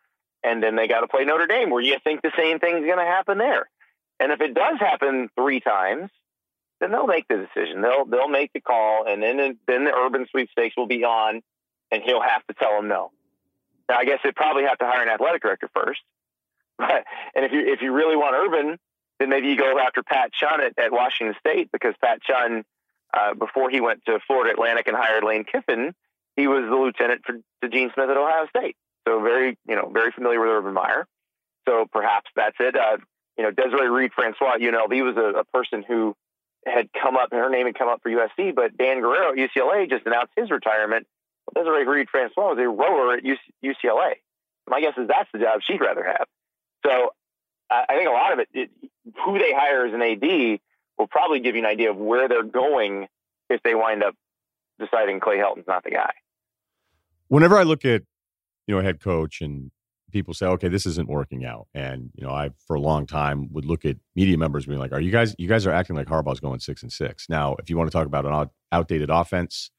[0.44, 3.00] And then they got to play Notre Dame, where you think the same thing's going
[3.00, 3.68] to happen there.
[4.20, 6.10] And if it does happen three times,
[6.80, 7.82] then they'll make the decision.
[7.82, 11.42] They'll they'll make the call, and then then the urban sweepstakes will be on,
[11.92, 13.12] and he'll have to tell them no.
[13.90, 16.02] Now, I guess they'd probably have to hire an athletic director first.
[16.78, 18.78] But, and if you if you really want Urban,
[19.18, 22.66] then maybe you go after Pat Chun at, at Washington State because Pat Chun,
[23.14, 25.96] uh, before he went to Florida Atlantic and hired Lane Kiffin,
[26.36, 28.76] he was the lieutenant for to Gene Smith at Ohio State.
[29.08, 31.08] So very you know very familiar with Urban Meyer.
[31.68, 32.76] So perhaps that's it.
[32.76, 32.98] Uh,
[33.38, 36.16] you know, Desiree Reed Francois UNLV was a, a person who
[36.66, 39.38] had come up, and her name had come up for USC, but Dan Guerrero at
[39.38, 41.06] UCLA just announced his retirement.
[41.46, 44.14] Well, Desiree Reed Francois was a rower at UCLA.
[44.68, 46.26] My guess is that's the job she'd rather have.
[46.86, 47.12] So
[47.70, 48.70] I think a lot of it, it,
[49.26, 50.60] who they hire as an AD,
[50.98, 53.08] will probably give you an idea of where they're going
[53.50, 54.16] if they wind up
[54.80, 56.14] deciding Clay Helton's not the guy.
[57.28, 58.04] Whenever I look at
[58.68, 59.72] you know a head coach and
[60.16, 61.68] people say, okay, this isn't working out.
[61.74, 64.94] And, you know, I, for a long time, would look at media members being like,
[64.94, 67.28] are you guys, you guys are acting like Harbaugh's going six and six.
[67.28, 69.72] Now, if you want to talk about an outdated offense,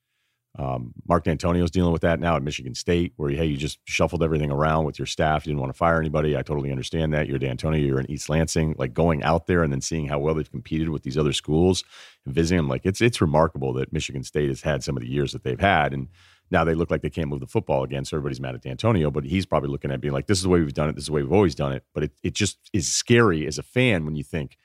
[0.58, 4.22] um, Mark Dantonio's dealing with that now at Michigan State, where, hey, you just shuffled
[4.22, 5.46] everything around with your staff.
[5.46, 6.36] You didn't want to fire anybody.
[6.36, 7.28] I totally understand that.
[7.28, 8.74] You're Dantonio, you're in East Lansing.
[8.76, 11.82] Like going out there and then seeing how well they've competed with these other schools
[12.26, 15.08] and visiting them, like it's, it's remarkable that Michigan State has had some of the
[15.08, 15.94] years that they've had.
[15.94, 16.08] And,
[16.50, 19.12] now they look like they can't move the football again, so everybody's mad at Dantonio.
[19.12, 20.94] But he's probably looking at being like, "This is the way we've done it.
[20.94, 23.58] This is the way we've always done it." But it it just is scary as
[23.58, 24.56] a fan when you think,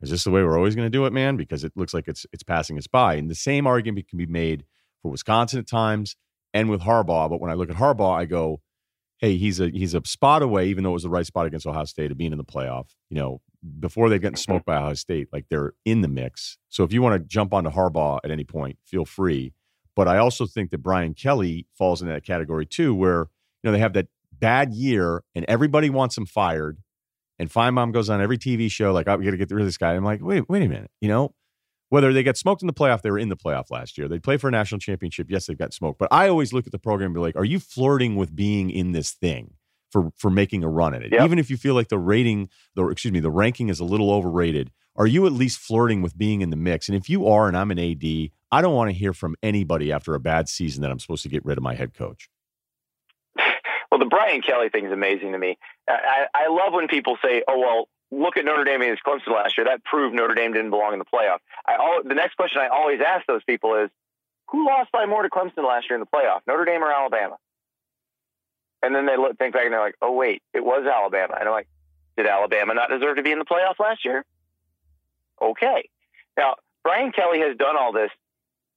[0.00, 2.08] "Is this the way we're always going to do it, man?" Because it looks like
[2.08, 3.14] it's it's passing us by.
[3.14, 4.64] And the same argument can be made
[5.02, 6.16] for Wisconsin at times
[6.52, 7.30] and with Harbaugh.
[7.30, 8.60] But when I look at Harbaugh, I go,
[9.18, 11.66] "Hey, he's a he's a spot away, even though it was the right spot against
[11.66, 13.40] Ohio State of being in the playoff." You know,
[13.78, 16.58] before they've gotten smoked by Ohio State, like they're in the mix.
[16.68, 19.54] So if you want to jump onto Harbaugh at any point, feel free.
[19.96, 23.28] But I also think that Brian Kelly falls in that category too, where
[23.62, 26.78] you know they have that bad year and everybody wants him fired.
[27.38, 29.66] And Finebaum goes on every TV show like, "Oh, we got to get rid of
[29.66, 30.90] this guy." I'm like, wait, wait a minute.
[31.00, 31.34] You know,
[31.90, 34.08] whether they got smoked in the playoff, they were in the playoff last year.
[34.08, 35.26] They play for a national championship.
[35.28, 35.98] Yes, they've got smoked.
[35.98, 38.70] But I always look at the program and be like, are you flirting with being
[38.70, 39.54] in this thing?
[39.90, 41.24] For, for making a run at it, yep.
[41.24, 44.12] even if you feel like the rating, the excuse me, the ranking is a little
[44.12, 44.70] overrated.
[44.96, 46.88] Are you at least flirting with being in the mix?
[46.88, 49.92] And if you are, and I'm an AD, I don't want to hear from anybody
[49.92, 52.28] after a bad season that I'm supposed to get rid of my head coach.
[53.90, 55.58] Well, the Brian Kelly thing is amazing to me.
[55.88, 59.58] I, I love when people say, "Oh, well, look at Notre Dame against Clemson last
[59.58, 59.64] year.
[59.64, 62.68] That proved Notre Dame didn't belong in the playoff." I all, the next question I
[62.68, 63.90] always ask those people is,
[64.50, 67.36] "Who lost by more to Clemson last year in the playoff, Notre Dame or Alabama?"
[68.82, 71.48] And then they look, think back and they're like, "Oh, wait, it was Alabama." And
[71.48, 71.68] I'm like,
[72.16, 74.24] "Did Alabama not deserve to be in the playoff last year?"
[75.40, 75.88] Okay.
[76.36, 78.10] Now, Brian Kelly has done all this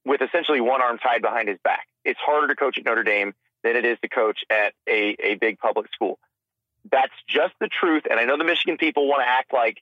[0.06, 1.88] with essentially one arm tied behind his back.
[2.04, 3.34] It's harder to coach at Notre Dame
[3.64, 6.20] than it is to coach at a, a big public school.
[6.92, 8.04] That's just the truth.
[8.10, 9.82] And I know the Michigan people want to act like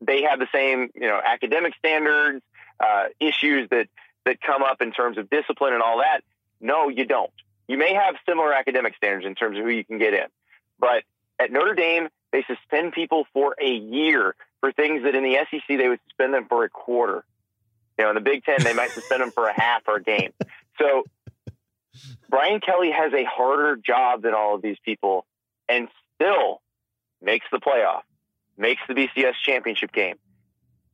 [0.00, 2.42] they have the same, you know, academic standards,
[2.78, 3.88] uh, issues that,
[4.24, 6.20] that come up in terms of discipline and all that.
[6.60, 7.32] No, you don't.
[7.66, 10.26] You may have similar academic standards in terms of who you can get in.
[10.78, 11.02] But
[11.40, 15.78] at Notre Dame, they suspend people for a year for things that in the SEC
[15.78, 17.24] they would suspend them for a quarter.
[17.96, 20.02] You know, in the Big Ten, they might suspend them for a half or a
[20.02, 20.32] game.
[20.78, 21.04] So
[22.28, 25.24] Brian Kelly has a harder job than all of these people
[25.68, 26.60] and still
[27.22, 28.02] makes the playoff,
[28.58, 30.16] makes the BCS championship game,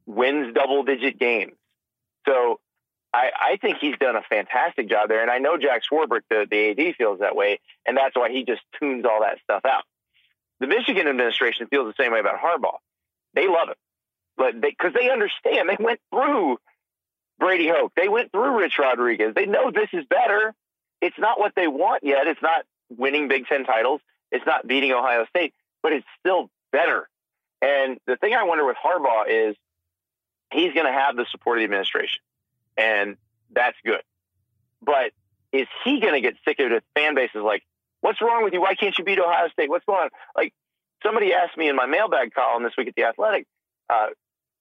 [0.04, 1.54] wins double digit games.
[2.28, 2.60] So
[3.12, 5.22] I, I, think he's done a fantastic job there.
[5.22, 7.58] And I know Jack Swarbrick, the, the AD, feels that way.
[7.86, 9.82] And that's why he just tunes all that stuff out.
[10.60, 12.78] The Michigan administration feels the same way about Harbaugh.
[13.34, 13.74] They love him,
[14.36, 16.58] but because they, they understand, they went through
[17.38, 17.92] Brady Hoke.
[17.96, 19.34] They went through Rich Rodriguez.
[19.34, 20.54] They know this is better.
[21.00, 22.26] It's not what they want yet.
[22.26, 24.00] It's not winning Big Ten titles.
[24.30, 27.08] It's not beating Ohio State, but it's still better.
[27.60, 29.56] And the thing I wonder with Harbaugh is
[30.52, 32.22] he's going to have the support of the administration,
[32.76, 33.16] and
[33.50, 34.02] that's good.
[34.80, 35.12] But
[35.52, 36.84] is he going to get sick of it?
[36.94, 37.62] Fan bases like,
[38.00, 38.60] what's wrong with you?
[38.60, 39.68] Why can't you beat Ohio State?
[39.68, 40.10] What's going on?
[40.36, 40.52] Like
[41.02, 43.46] somebody asked me in my mailbag column this week at the Athletic,
[43.88, 44.08] uh,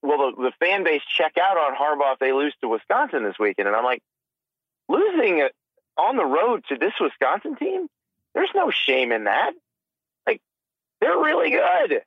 [0.02, 3.36] will the, the fan base check out on Harbaugh if they lose to Wisconsin this
[3.40, 3.68] weekend?
[3.68, 4.02] And I'm like,
[4.90, 5.48] losing
[5.98, 7.88] on the road to this Wisconsin team,
[8.34, 9.52] there's no shame in that.
[10.26, 10.42] Like
[11.00, 12.02] they're really good.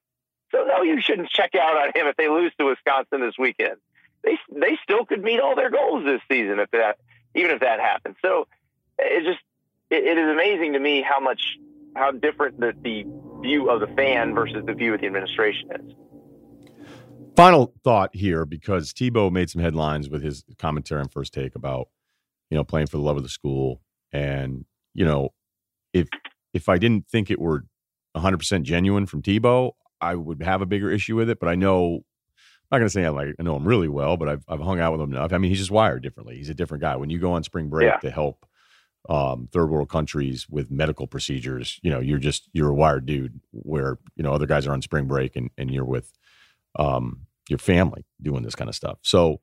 [0.51, 3.77] So no, you shouldn't check out on him if they lose to Wisconsin this weekend.
[4.23, 6.99] They they still could meet all their goals this season if that
[7.35, 8.17] even if that happens.
[8.23, 8.47] So
[8.99, 9.43] it just
[9.91, 11.59] it, it is amazing to me how much
[11.95, 13.05] how different the, the
[13.45, 15.95] view of the fan versus the view of the administration is.
[17.37, 21.89] Final thought here, because Tebow made some headlines with his commentary on First Take about
[22.51, 23.81] you know playing for the love of the school,
[24.13, 24.65] and
[24.95, 25.31] you know
[25.93, 26.09] if
[26.53, 27.65] if I didn't think it were
[28.13, 31.41] 100 percent genuine from Tebow, I would have a bigger issue with it.
[31.41, 34.17] But I know I'm not going to say I like I know him really well,
[34.17, 35.33] but I've I've hung out with him enough.
[35.33, 36.37] I mean, he's just wired differently.
[36.37, 36.95] He's a different guy.
[36.97, 37.97] When you go on spring break yeah.
[37.99, 38.47] to help
[39.09, 43.41] um, third world countries with medical procedures, you know, you're just you're a wired dude.
[43.53, 46.13] Where you know other guys are on spring break and and you're with
[46.79, 48.99] um, your family doing this kind of stuff.
[49.03, 49.41] So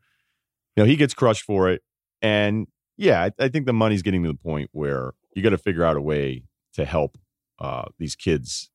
[0.76, 1.84] you know he gets crushed for it,
[2.22, 5.57] and yeah, I, I think the money's getting to the point where you got to
[5.57, 6.43] figure out a way
[6.74, 7.18] to help
[7.59, 8.70] uh, these kids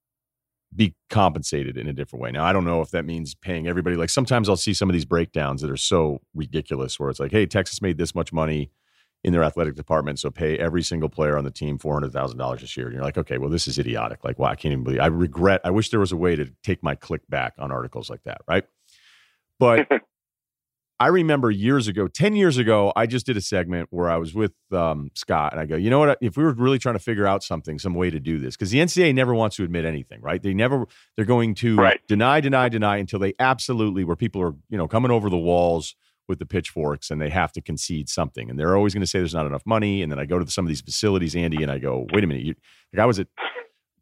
[0.74, 2.30] be compensated in a different way.
[2.30, 3.96] Now, I don't know if that means paying everybody.
[3.96, 7.32] Like sometimes I'll see some of these breakdowns that are so ridiculous where it's like,
[7.32, 8.70] hey, Texas made this much money
[9.26, 12.38] in their athletic department, so pay every single player on the team four hundred thousand
[12.38, 12.86] dollars this year.
[12.86, 14.22] And you're like, okay, well, this is idiotic.
[14.22, 15.00] Like, wow, I can't even believe.
[15.00, 15.60] I regret.
[15.64, 18.42] I wish there was a way to take my click back on articles like that,
[18.46, 18.64] right?
[19.58, 19.88] But
[21.00, 24.32] I remember years ago, 10 years ago, I just did a segment where I was
[24.32, 26.18] with um, Scott and I go, you know what?
[26.20, 28.70] If we were really trying to figure out something, some way to do this, because
[28.70, 30.40] the NCAA never wants to admit anything, right?
[30.40, 32.00] They never, they're going to right.
[32.06, 35.96] deny, deny, deny until they absolutely, where people are, you know, coming over the walls
[36.28, 38.50] with the pitchforks and they have to concede something.
[38.50, 40.02] And they're always going to say there's not enough money.
[40.02, 42.26] And then I go to some of these facilities, Andy, and I go, wait a
[42.26, 42.44] minute.
[42.44, 42.54] You,
[42.92, 43.28] like I was at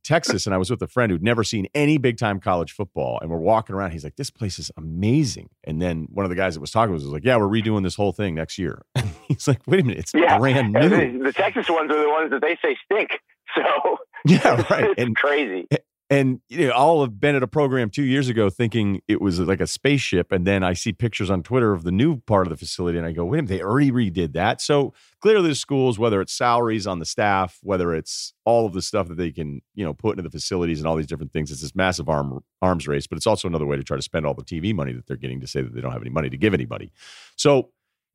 [0.04, 3.18] Texas, and I was with a friend who'd never seen any big time college football,
[3.20, 3.92] and we're walking around.
[3.92, 6.92] He's like, "This place is amazing." And then one of the guys that was talking
[6.92, 8.82] was, was like, "Yeah, we're redoing this whole thing next year."
[9.28, 10.36] he's like, "Wait a minute, it's yeah.
[10.38, 13.10] brand new." The, the, Texas ones are the ones that they say stink.
[13.54, 14.84] So yeah, right.
[14.90, 15.68] it's and, crazy
[16.10, 19.40] and you know, I'll have been at a program two years ago thinking it was
[19.40, 22.50] like a spaceship, and then I see pictures on Twitter of the new part of
[22.50, 25.54] the facility, and I go, "Wait a minute, they already redid that." So clearly, the
[25.54, 29.30] schools, whether it's salaries on the staff, whether it's all of the stuff that they
[29.30, 32.08] can, you know, put into the facilities and all these different things, it's this massive
[32.08, 33.06] arm arms race.
[33.06, 35.16] But it's also another way to try to spend all the TV money that they're
[35.16, 36.92] getting to say that they don't have any money to give anybody.
[37.36, 37.70] So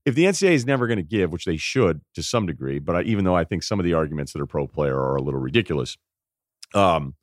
[0.05, 2.95] if the NCAA is never going to give, which they should to some degree, but
[2.97, 5.21] I, even though I think some of the arguments that are pro player are a
[5.21, 5.97] little ridiculous,
[6.75, 7.15] um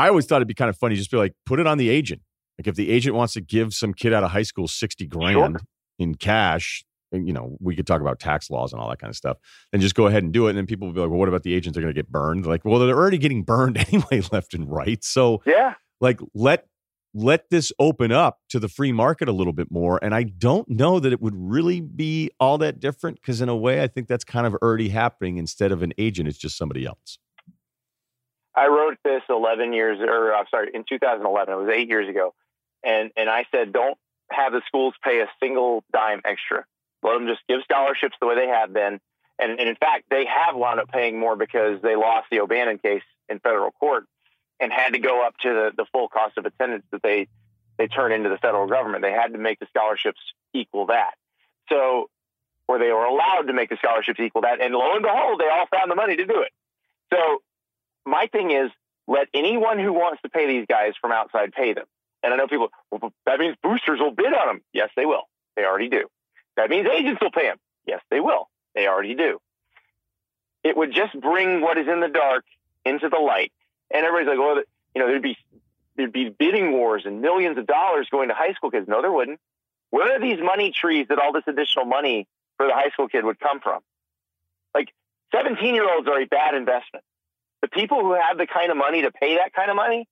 [0.00, 1.90] I always thought it'd be kind of funny, just be like, put it on the
[1.90, 2.22] agent.
[2.58, 5.34] Like if the agent wants to give some kid out of high school 60 grand
[5.34, 5.60] sure.
[5.98, 9.10] in cash, and, you know, we could talk about tax laws and all that kind
[9.10, 9.36] of stuff,
[9.72, 10.50] then just go ahead and do it.
[10.50, 11.74] And then people will be like, well, what about the agents?
[11.74, 12.46] They're going to get burned.
[12.46, 15.02] Like, well, they're already getting burned anyway, left and right.
[15.04, 16.66] So, yeah, like let
[17.12, 19.98] let this open up to the free market a little bit more.
[20.00, 23.56] And I don't know that it would really be all that different because, in a
[23.56, 25.36] way, I think that's kind of already happening.
[25.36, 27.18] Instead of an agent, it's just somebody else.
[28.54, 31.54] I wrote this 11 years, or I'm sorry, in 2011.
[31.54, 32.34] It was eight years ago,
[32.84, 33.96] and and I said, don't
[34.30, 36.64] have the schools pay a single dime extra.
[37.02, 39.00] Let them just give scholarships the way they have been.
[39.38, 42.78] And, and in fact, they have wound up paying more because they lost the O'Bannon
[42.78, 44.04] case in federal court
[44.60, 47.28] and had to go up to the, the full cost of attendance that they
[47.78, 49.02] they turn into the federal government.
[49.02, 50.20] They had to make the scholarships
[50.52, 51.14] equal that.
[51.70, 52.10] So,
[52.68, 54.60] or they were allowed to make the scholarships equal that.
[54.60, 56.52] And lo and behold, they all found the money to do it.
[57.10, 57.40] So
[58.06, 58.70] my thing is
[59.06, 61.86] let anyone who wants to pay these guys from outside pay them.
[62.22, 64.60] And I know people, well, that means boosters will bid on them.
[64.72, 65.28] Yes, they will.
[65.56, 66.06] They already do.
[66.56, 67.58] That means agents will pay them.
[67.86, 68.48] Yes, they will.
[68.74, 69.40] They already do.
[70.62, 72.44] It would just bring what is in the dark
[72.84, 73.52] into the light.
[73.90, 74.62] And everybody's like, well,
[74.94, 75.36] you know, there'd be
[75.96, 78.88] there'd be bidding wars and millions of dollars going to high school kids.
[78.88, 79.40] No, there wouldn't.
[79.90, 82.26] Where are these money trees that all this additional money
[82.56, 83.80] for the high school kid would come from?
[84.74, 84.92] Like
[85.34, 87.04] 17 year olds are a bad investment.
[87.62, 90.08] The people who have the kind of money to pay that kind of money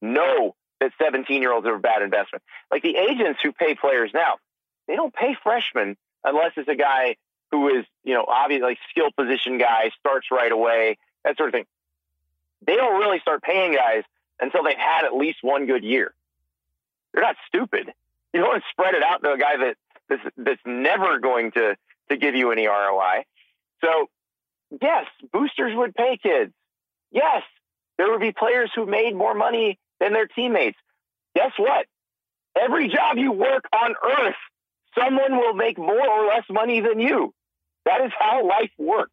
[0.00, 2.42] know that 17 year olds are a bad investment.
[2.70, 4.34] Like the agents who pay players now,
[4.86, 7.16] they don't pay freshmen unless it's a guy
[7.50, 11.52] who is, you know, obviously like skill position guy, starts right away, that sort of
[11.52, 11.66] thing.
[12.66, 14.04] They don't really start paying guys
[14.40, 16.12] until they've had at least one good year.
[17.12, 17.92] They're not stupid.
[18.32, 19.76] You don't want to spread it out to a guy that
[20.08, 21.76] that's, that's never going to
[22.08, 23.24] to give you any ROI.
[23.82, 24.08] So,
[24.80, 26.52] yes, boosters would pay kids.
[27.12, 27.42] Yes,
[27.98, 30.78] there would be players who made more money than their teammates.
[31.36, 31.86] Guess what?
[32.60, 34.34] Every job you work on earth
[34.98, 37.32] someone will make more or less money than you.
[37.84, 39.12] That is how life works.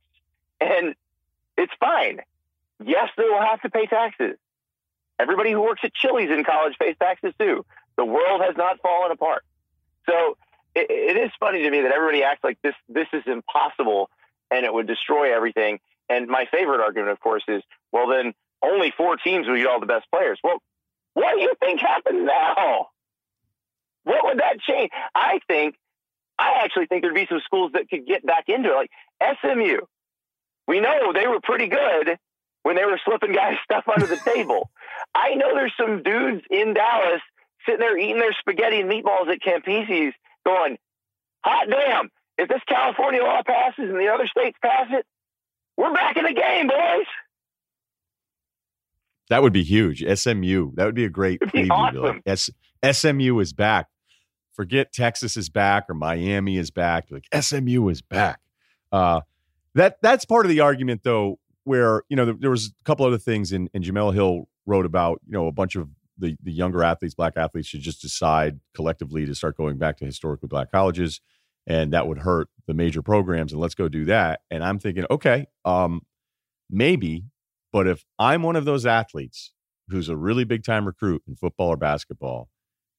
[0.60, 0.96] And
[1.58, 2.22] it's fine.
[2.84, 4.38] Yes, they will have to pay taxes.
[5.18, 7.66] Everybody who works at Chili's in college pays taxes too.
[7.98, 9.44] The world has not fallen apart.
[10.06, 10.38] So
[10.76, 14.10] it, it is funny to me that everybody acts like this this is impossible
[14.50, 15.80] and it would destroy everything.
[16.10, 19.80] And my favorite argument, of course, is well then only four teams will get all
[19.80, 20.40] the best players.
[20.44, 20.62] Well,
[21.14, 22.88] what do you think happens now?
[24.04, 24.90] What would that change?
[25.14, 25.76] I think
[26.38, 28.92] I actually think there'd be some schools that could get back into it, like
[29.42, 29.80] SMU.
[30.68, 32.18] We know they were pretty good
[32.64, 34.70] when they were slipping guys stuff under the table.
[35.14, 37.22] I know there's some dudes in Dallas
[37.66, 40.14] sitting there eating their spaghetti and meatballs at Campisi's
[40.46, 40.78] going,
[41.44, 45.06] hot damn, if this California law passes and the other states pass it,
[45.80, 47.06] we're back in the game, boys.
[49.30, 50.04] That would be huge.
[50.04, 50.72] SMU.
[50.76, 51.72] That would be a great It'd preview.
[51.72, 52.22] awesome.
[52.26, 52.50] S-
[52.92, 53.88] SMU is back.
[54.54, 57.06] Forget Texas is back or Miami is back.
[57.12, 58.40] Like SMU is back.
[58.92, 59.22] Uh,
[59.76, 63.06] that that's part of the argument, though, where you know there, there was a couple
[63.06, 66.52] other things, and, and Jemele Hill wrote about you know a bunch of the the
[66.52, 70.72] younger athletes, black athletes, should just decide collectively to start going back to historically black
[70.72, 71.22] colleges,
[71.68, 73.52] and that would hurt the major programs.
[73.52, 74.42] And let's go do that.
[74.52, 76.02] And I'm thinking, okay, um,
[76.70, 77.26] maybe,
[77.72, 79.54] but if I'm one of those athletes
[79.90, 82.50] who's a really big time recruit in football or basketball,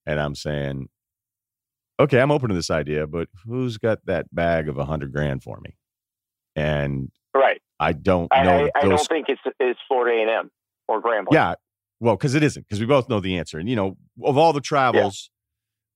[0.06, 0.88] and I'm saying,
[1.98, 5.42] okay, I'm open to this idea, but who's got that bag of a hundred grand
[5.42, 5.76] for me?
[6.56, 7.60] And Right.
[7.78, 8.66] I don't know.
[8.66, 10.50] I, I those- don't think it's it's Florida A and M
[10.88, 11.32] or Grambling.
[11.32, 11.54] yeah,
[12.00, 13.58] well, because it isn't, because we both know the answer.
[13.58, 15.30] And you know, of all the travels,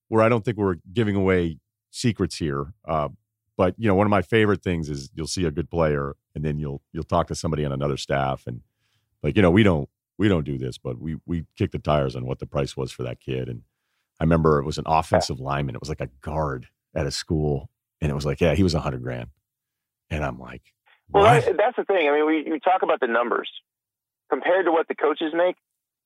[0.09, 1.59] where I don't think we're giving away
[1.95, 3.09] secrets here, uh,
[3.57, 6.45] but you know, one of my favorite things is you'll see a good player, and
[6.45, 8.61] then you'll you'll talk to somebody on another staff, and
[9.23, 9.89] like you know, we don't
[10.19, 12.91] we don't do this, but we we kick the tires on what the price was
[12.91, 13.49] for that kid.
[13.49, 13.63] And
[14.21, 15.75] I remember it was an offensive lineman.
[15.75, 17.71] It was like a guard at a school,
[18.01, 19.31] and it was like, yeah, he was a hundred grand,
[20.11, 20.63] and I'm like,
[21.11, 21.45] Well, what?
[21.45, 22.09] that, that's the thing.
[22.09, 23.51] I mean, we, we talk about the numbers
[24.31, 25.57] compared to what the coaches make.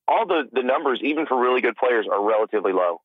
[0.06, 3.02] All the, the numbers, even for really good players, are relatively low.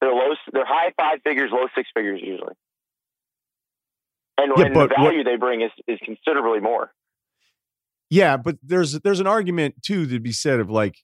[0.00, 0.34] They're low.
[0.52, 2.54] They're high five figures, low six figures usually.
[4.38, 6.92] And, Yeah, and the what- value they bring is, is considerably more.
[8.10, 10.98] Yeah, but there's there's an argument too to be said of like,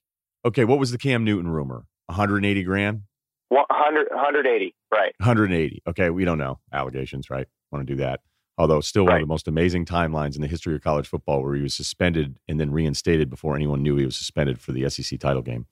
[0.45, 1.85] okay, what was the Cam Newton rumor?
[2.05, 3.01] 180 grand,
[3.49, 5.13] 100, 180, right?
[5.19, 5.81] 180.
[5.87, 7.47] Okay, we don't know allegations, right?
[7.71, 8.21] Want to do that?
[8.57, 11.55] Although still one of the most amazing timelines in the history of college football, where
[11.55, 15.19] he was suspended and then reinstated before anyone knew he was suspended for the SEC
[15.19, 15.65] title game.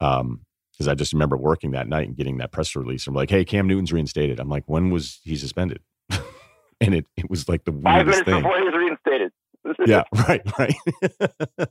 [0.00, 0.42] Um,
[0.78, 3.06] because I just remember working that night and getting that press release.
[3.06, 4.38] I'm like, hey, Cam Newton's reinstated.
[4.38, 5.80] I'm like, when was he suspended?
[6.80, 8.42] and it it was like the Five weirdest minutes thing.
[8.42, 9.32] before he was reinstated.
[9.86, 11.68] yeah, right, right.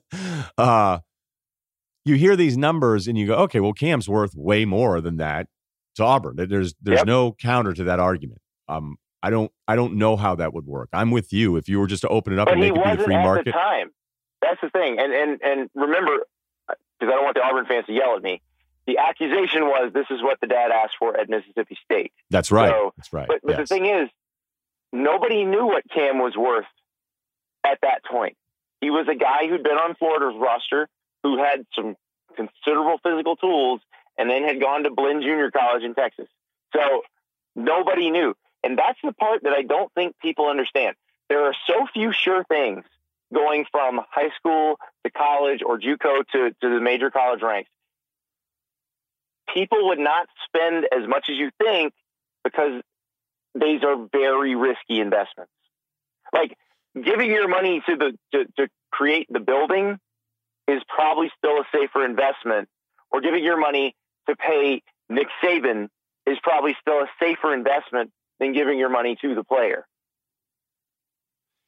[0.57, 0.99] uh,
[2.05, 5.47] you hear these numbers and you go, okay, well, Cam's worth way more than that
[5.95, 6.35] to Auburn.
[6.37, 7.07] There's there's Yep.
[7.07, 8.41] no counter to that argument.
[8.67, 10.89] Um, I don't I don't know how that would work.
[10.93, 11.55] I'm with you.
[11.55, 13.15] If you were just to open it up but and make it be a free
[13.15, 13.89] at market, the time.
[14.41, 14.99] That's the thing.
[14.99, 16.11] And and and remember,
[16.67, 18.41] because I don't want the Auburn fans to yell at me.
[18.87, 22.13] The accusation was this is what the dad asked for at Mississippi State.
[22.29, 22.71] that's right.
[22.71, 23.27] So, that's right.
[23.27, 23.69] But, but yes.
[23.69, 24.09] the thing is,
[24.93, 26.65] nobody knew what Cam was worth
[27.65, 28.37] at that point.
[28.79, 30.87] He was a guy who'd been on Florida's roster,
[31.23, 31.95] who had some
[32.35, 33.81] considerable physical tools,
[34.17, 36.27] and then had gone to Blinn Junior College in Texas.
[36.73, 37.03] So
[37.55, 38.35] nobody knew.
[38.63, 40.95] And that's the part that I don't think people understand.
[41.29, 42.85] There are so few sure things
[43.33, 47.69] going from high school to college or JUCO to, to the major college ranks.
[49.53, 51.93] People would not spend as much as you think
[52.43, 52.81] because
[53.55, 55.51] these are very risky investments.
[56.33, 56.55] Like
[56.93, 59.97] giving your money to the to, to create the building
[60.67, 62.67] is probably still a safer investment,
[63.11, 63.95] or giving your money
[64.27, 65.87] to pay Nick Saban
[66.25, 69.87] is probably still a safer investment than giving your money to the player.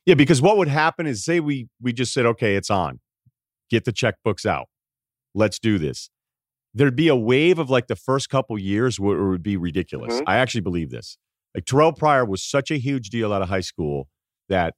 [0.05, 2.99] Yeah, because what would happen is say we we just said, okay, it's on.
[3.69, 4.67] Get the checkbooks out.
[5.33, 6.09] Let's do this.
[6.73, 10.15] There'd be a wave of like the first couple years where it would be ridiculous.
[10.19, 10.23] Mhm.
[10.27, 11.17] I actually believe this.
[11.55, 14.07] Like Terrelle Pryor was such a huge deal out of high school
[14.49, 14.75] that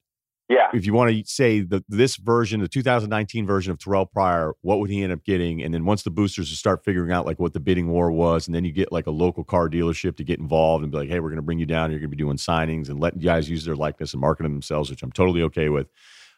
[0.50, 0.68] Yeah.
[0.74, 4.80] if you want to say the this version, the 2019 version of Terrelle Pryor, what
[4.80, 5.62] would he end up getting?
[5.62, 8.56] And then once the boosters start figuring out like what the bidding war was, and
[8.56, 11.20] then you get like a local car dealership to get involved and be like, hey,
[11.20, 11.90] we're going to bring you down.
[11.92, 14.90] You're going to be doing signings and letting guys use their likeness and marketing themselves,
[14.90, 15.88] which I'm totally okay with.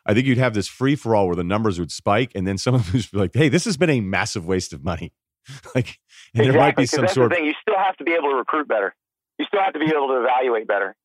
[0.05, 2.57] I think you'd have this free for all where the numbers would spike, and then
[2.57, 5.13] some of them would be like, hey, this has been a massive waste of money.
[5.75, 5.99] like,
[6.33, 7.45] and there might be some that's sort of thing.
[7.45, 8.95] You still have to be able to recruit better.
[9.37, 10.95] You still have to be able to evaluate better.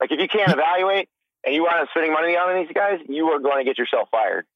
[0.00, 1.08] Like if you can't evaluate
[1.44, 4.46] and you up spending money on these guys, you are going to get yourself fired.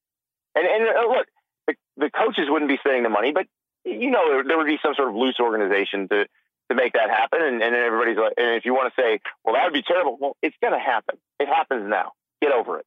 [0.55, 1.27] And and uh, look,
[1.67, 3.47] the, the coaches wouldn't be spending the money, but
[3.85, 6.27] you know there, there would be some sort of loose organization to
[6.71, 7.43] to make that happen.
[7.43, 10.17] And, and everybody's like, and if you want to say, well, that would be terrible.
[10.21, 11.17] Well, it's going to happen.
[11.39, 12.13] It happens now.
[12.43, 12.87] Get over it.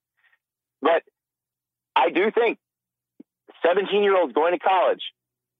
[0.82, 1.03] But
[1.95, 2.57] I do think
[3.66, 5.01] 17 year olds going to college,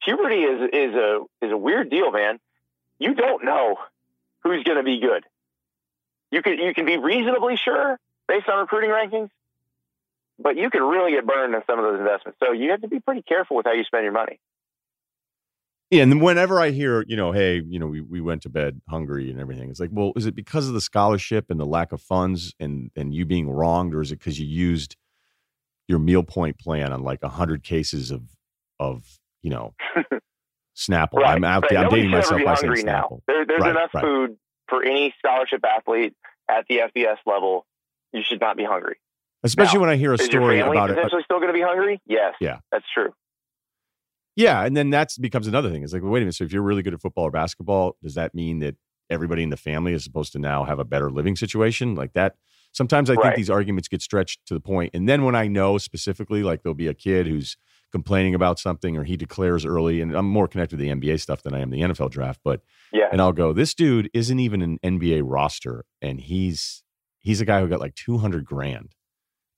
[0.10, 2.39] puberty is, is a, is a weird deal, man.
[2.99, 3.78] You don't know
[4.43, 5.24] who's going to be good.
[6.32, 9.30] You can, you can be reasonably sure based on recruiting rankings,
[10.38, 12.39] but you can really get burned in some of those investments.
[12.43, 14.39] So you have to be pretty careful with how you spend your money.
[15.91, 18.80] Yeah, and whenever I hear, you know, hey, you know, we, we went to bed
[18.88, 21.91] hungry and everything, it's like, well, is it because of the scholarship and the lack
[21.91, 24.95] of funds and and you being wronged, or is it because you used
[25.88, 28.22] your meal point plan on like hundred cases of
[28.80, 29.73] of you know
[30.75, 31.13] Snapple?
[31.15, 31.77] Right, I'm out, right.
[31.77, 33.01] I'm dating myself by saying now.
[33.09, 33.21] Snapple.
[33.27, 34.03] There, there's Right, enough right.
[34.03, 34.37] food
[34.69, 36.13] for any scholarship athlete
[36.49, 37.65] at the FBS level.
[38.13, 38.95] You should not be hungry.
[39.43, 40.95] Especially Now, when I hear a story about it.
[40.95, 42.01] potentially still going to be hungry?
[42.05, 42.35] Yes.
[42.39, 42.59] Yeah.
[42.71, 43.13] That's true.
[44.35, 45.83] Yeah, and then that becomes another thing.
[45.83, 46.35] It's like, well, wait a minute.
[46.35, 48.75] So if you're really good at football or basketball, does that mean that
[49.09, 52.35] everybody in the family is supposed to now have a better living situation like that?
[52.71, 55.77] Sometimes I think these arguments get stretched to the point, and then when I know
[55.79, 57.57] specifically, like there'll be a kid who's
[57.91, 61.41] complaining about something, or he declares early, and I'm more connected to the NBA stuff
[61.43, 62.61] than I am the NFL draft, but
[62.93, 63.09] Yeah.
[63.11, 66.83] and I'll go, this dude isn't even an NBA roster, and he's
[67.19, 68.95] he's a guy who got like 200 grand,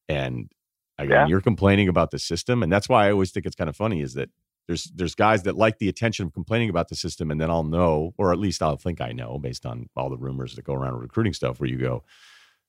[0.07, 0.49] and
[0.97, 1.27] again, Yeah.
[1.27, 4.01] you're complaining about the system, and that's why I always think it's kind of funny
[4.01, 4.29] is that
[4.67, 7.63] there's there's guys that like the attention of complaining about the system, and then I'll
[7.63, 10.73] know, or at least I'll think I know, based on all the rumors that go
[10.73, 12.03] around recruiting stuff, where you go,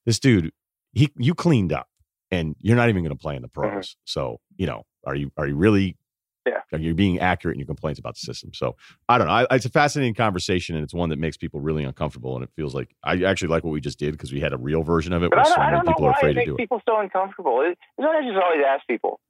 [0.04, 0.52] this dude,
[0.92, 1.88] he you cleaned up,
[2.30, 3.74] and you're not even going to play in the mm-hmm.
[3.74, 3.96] pros.
[4.04, 5.96] So you know, are you are you really?
[6.44, 6.62] Yeah.
[6.72, 8.52] Are you being accurate in your complaints about the system?
[8.52, 8.74] So
[9.08, 9.32] I don't know.
[9.32, 12.34] I, it's a fascinating conversation, and it's one that makes people really uncomfortable.
[12.34, 14.56] And it feels like I actually like what we just did because we had a
[14.56, 16.30] real version of it But where I so don't, I many people are why afraid
[16.30, 16.58] it to makes do it.
[16.58, 17.60] people so uncomfortable.
[17.60, 19.20] It, it's what I just always ask people.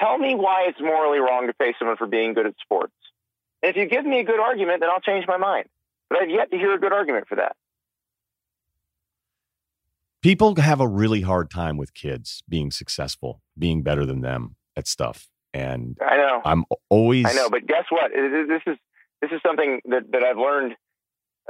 [0.00, 2.92] Tell me why it's morally wrong to pay someone for being good at sports.
[3.62, 5.68] And if you give me a good argument, then I'll change my mind.
[6.10, 7.54] But I've yet to hear a good argument for that.
[10.22, 14.86] People have a really hard time with kids being successful, being better than them at
[14.86, 16.42] stuff, and I know.
[16.44, 18.10] I'm always I know, but guess what?
[18.12, 18.76] This is
[19.22, 20.74] this is something that, that I've learned,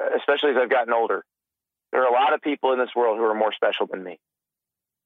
[0.01, 1.25] uh, especially as I've gotten older.
[1.93, 4.19] There are a lot of people in this world who are more special than me,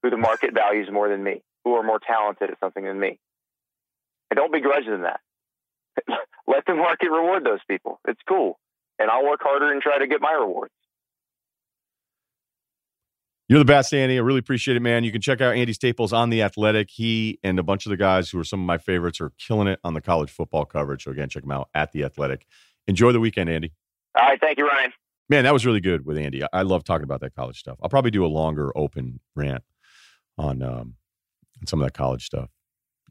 [0.02, 3.18] who the market values more than me, who are more talented at something than me.
[4.30, 5.20] I don't begrudge them that.
[6.46, 8.00] Let the market reward those people.
[8.06, 8.58] It's cool,
[8.98, 10.72] and I'll work harder and try to get my rewards.
[13.50, 14.16] You're the best, Andy.
[14.16, 15.02] I really appreciate it, man.
[15.02, 16.88] You can check out Andy Staples on The Athletic.
[16.88, 19.66] He and a bunch of the guys who are some of my favorites are killing
[19.66, 21.02] it on the college football coverage.
[21.02, 22.46] So, again, check them out at The Athletic.
[22.86, 23.72] Enjoy the weekend, Andy.
[24.16, 24.92] All right, thank you, Ryen.
[25.28, 26.44] Man, that was really good with Andy.
[26.52, 27.76] I, love talking about that college stuff.
[27.82, 29.64] I'll probably do a longer open rant
[30.38, 30.94] on um,
[31.60, 32.50] on some of that college stuff.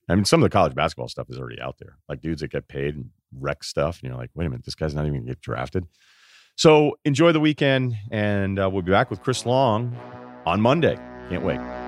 [0.08, 1.98] I mean, some of the college basketball stuff is already out there.
[2.08, 4.00] Like dudes that get paid and wreck stuff.
[4.00, 5.86] And you're like, wait a minute, this guy's not even going to get drafted.
[6.56, 9.98] So enjoy the weekend, and uh, we'll be back with Chris Long
[10.50, 10.98] on Monday.
[11.30, 11.79] Can't wait.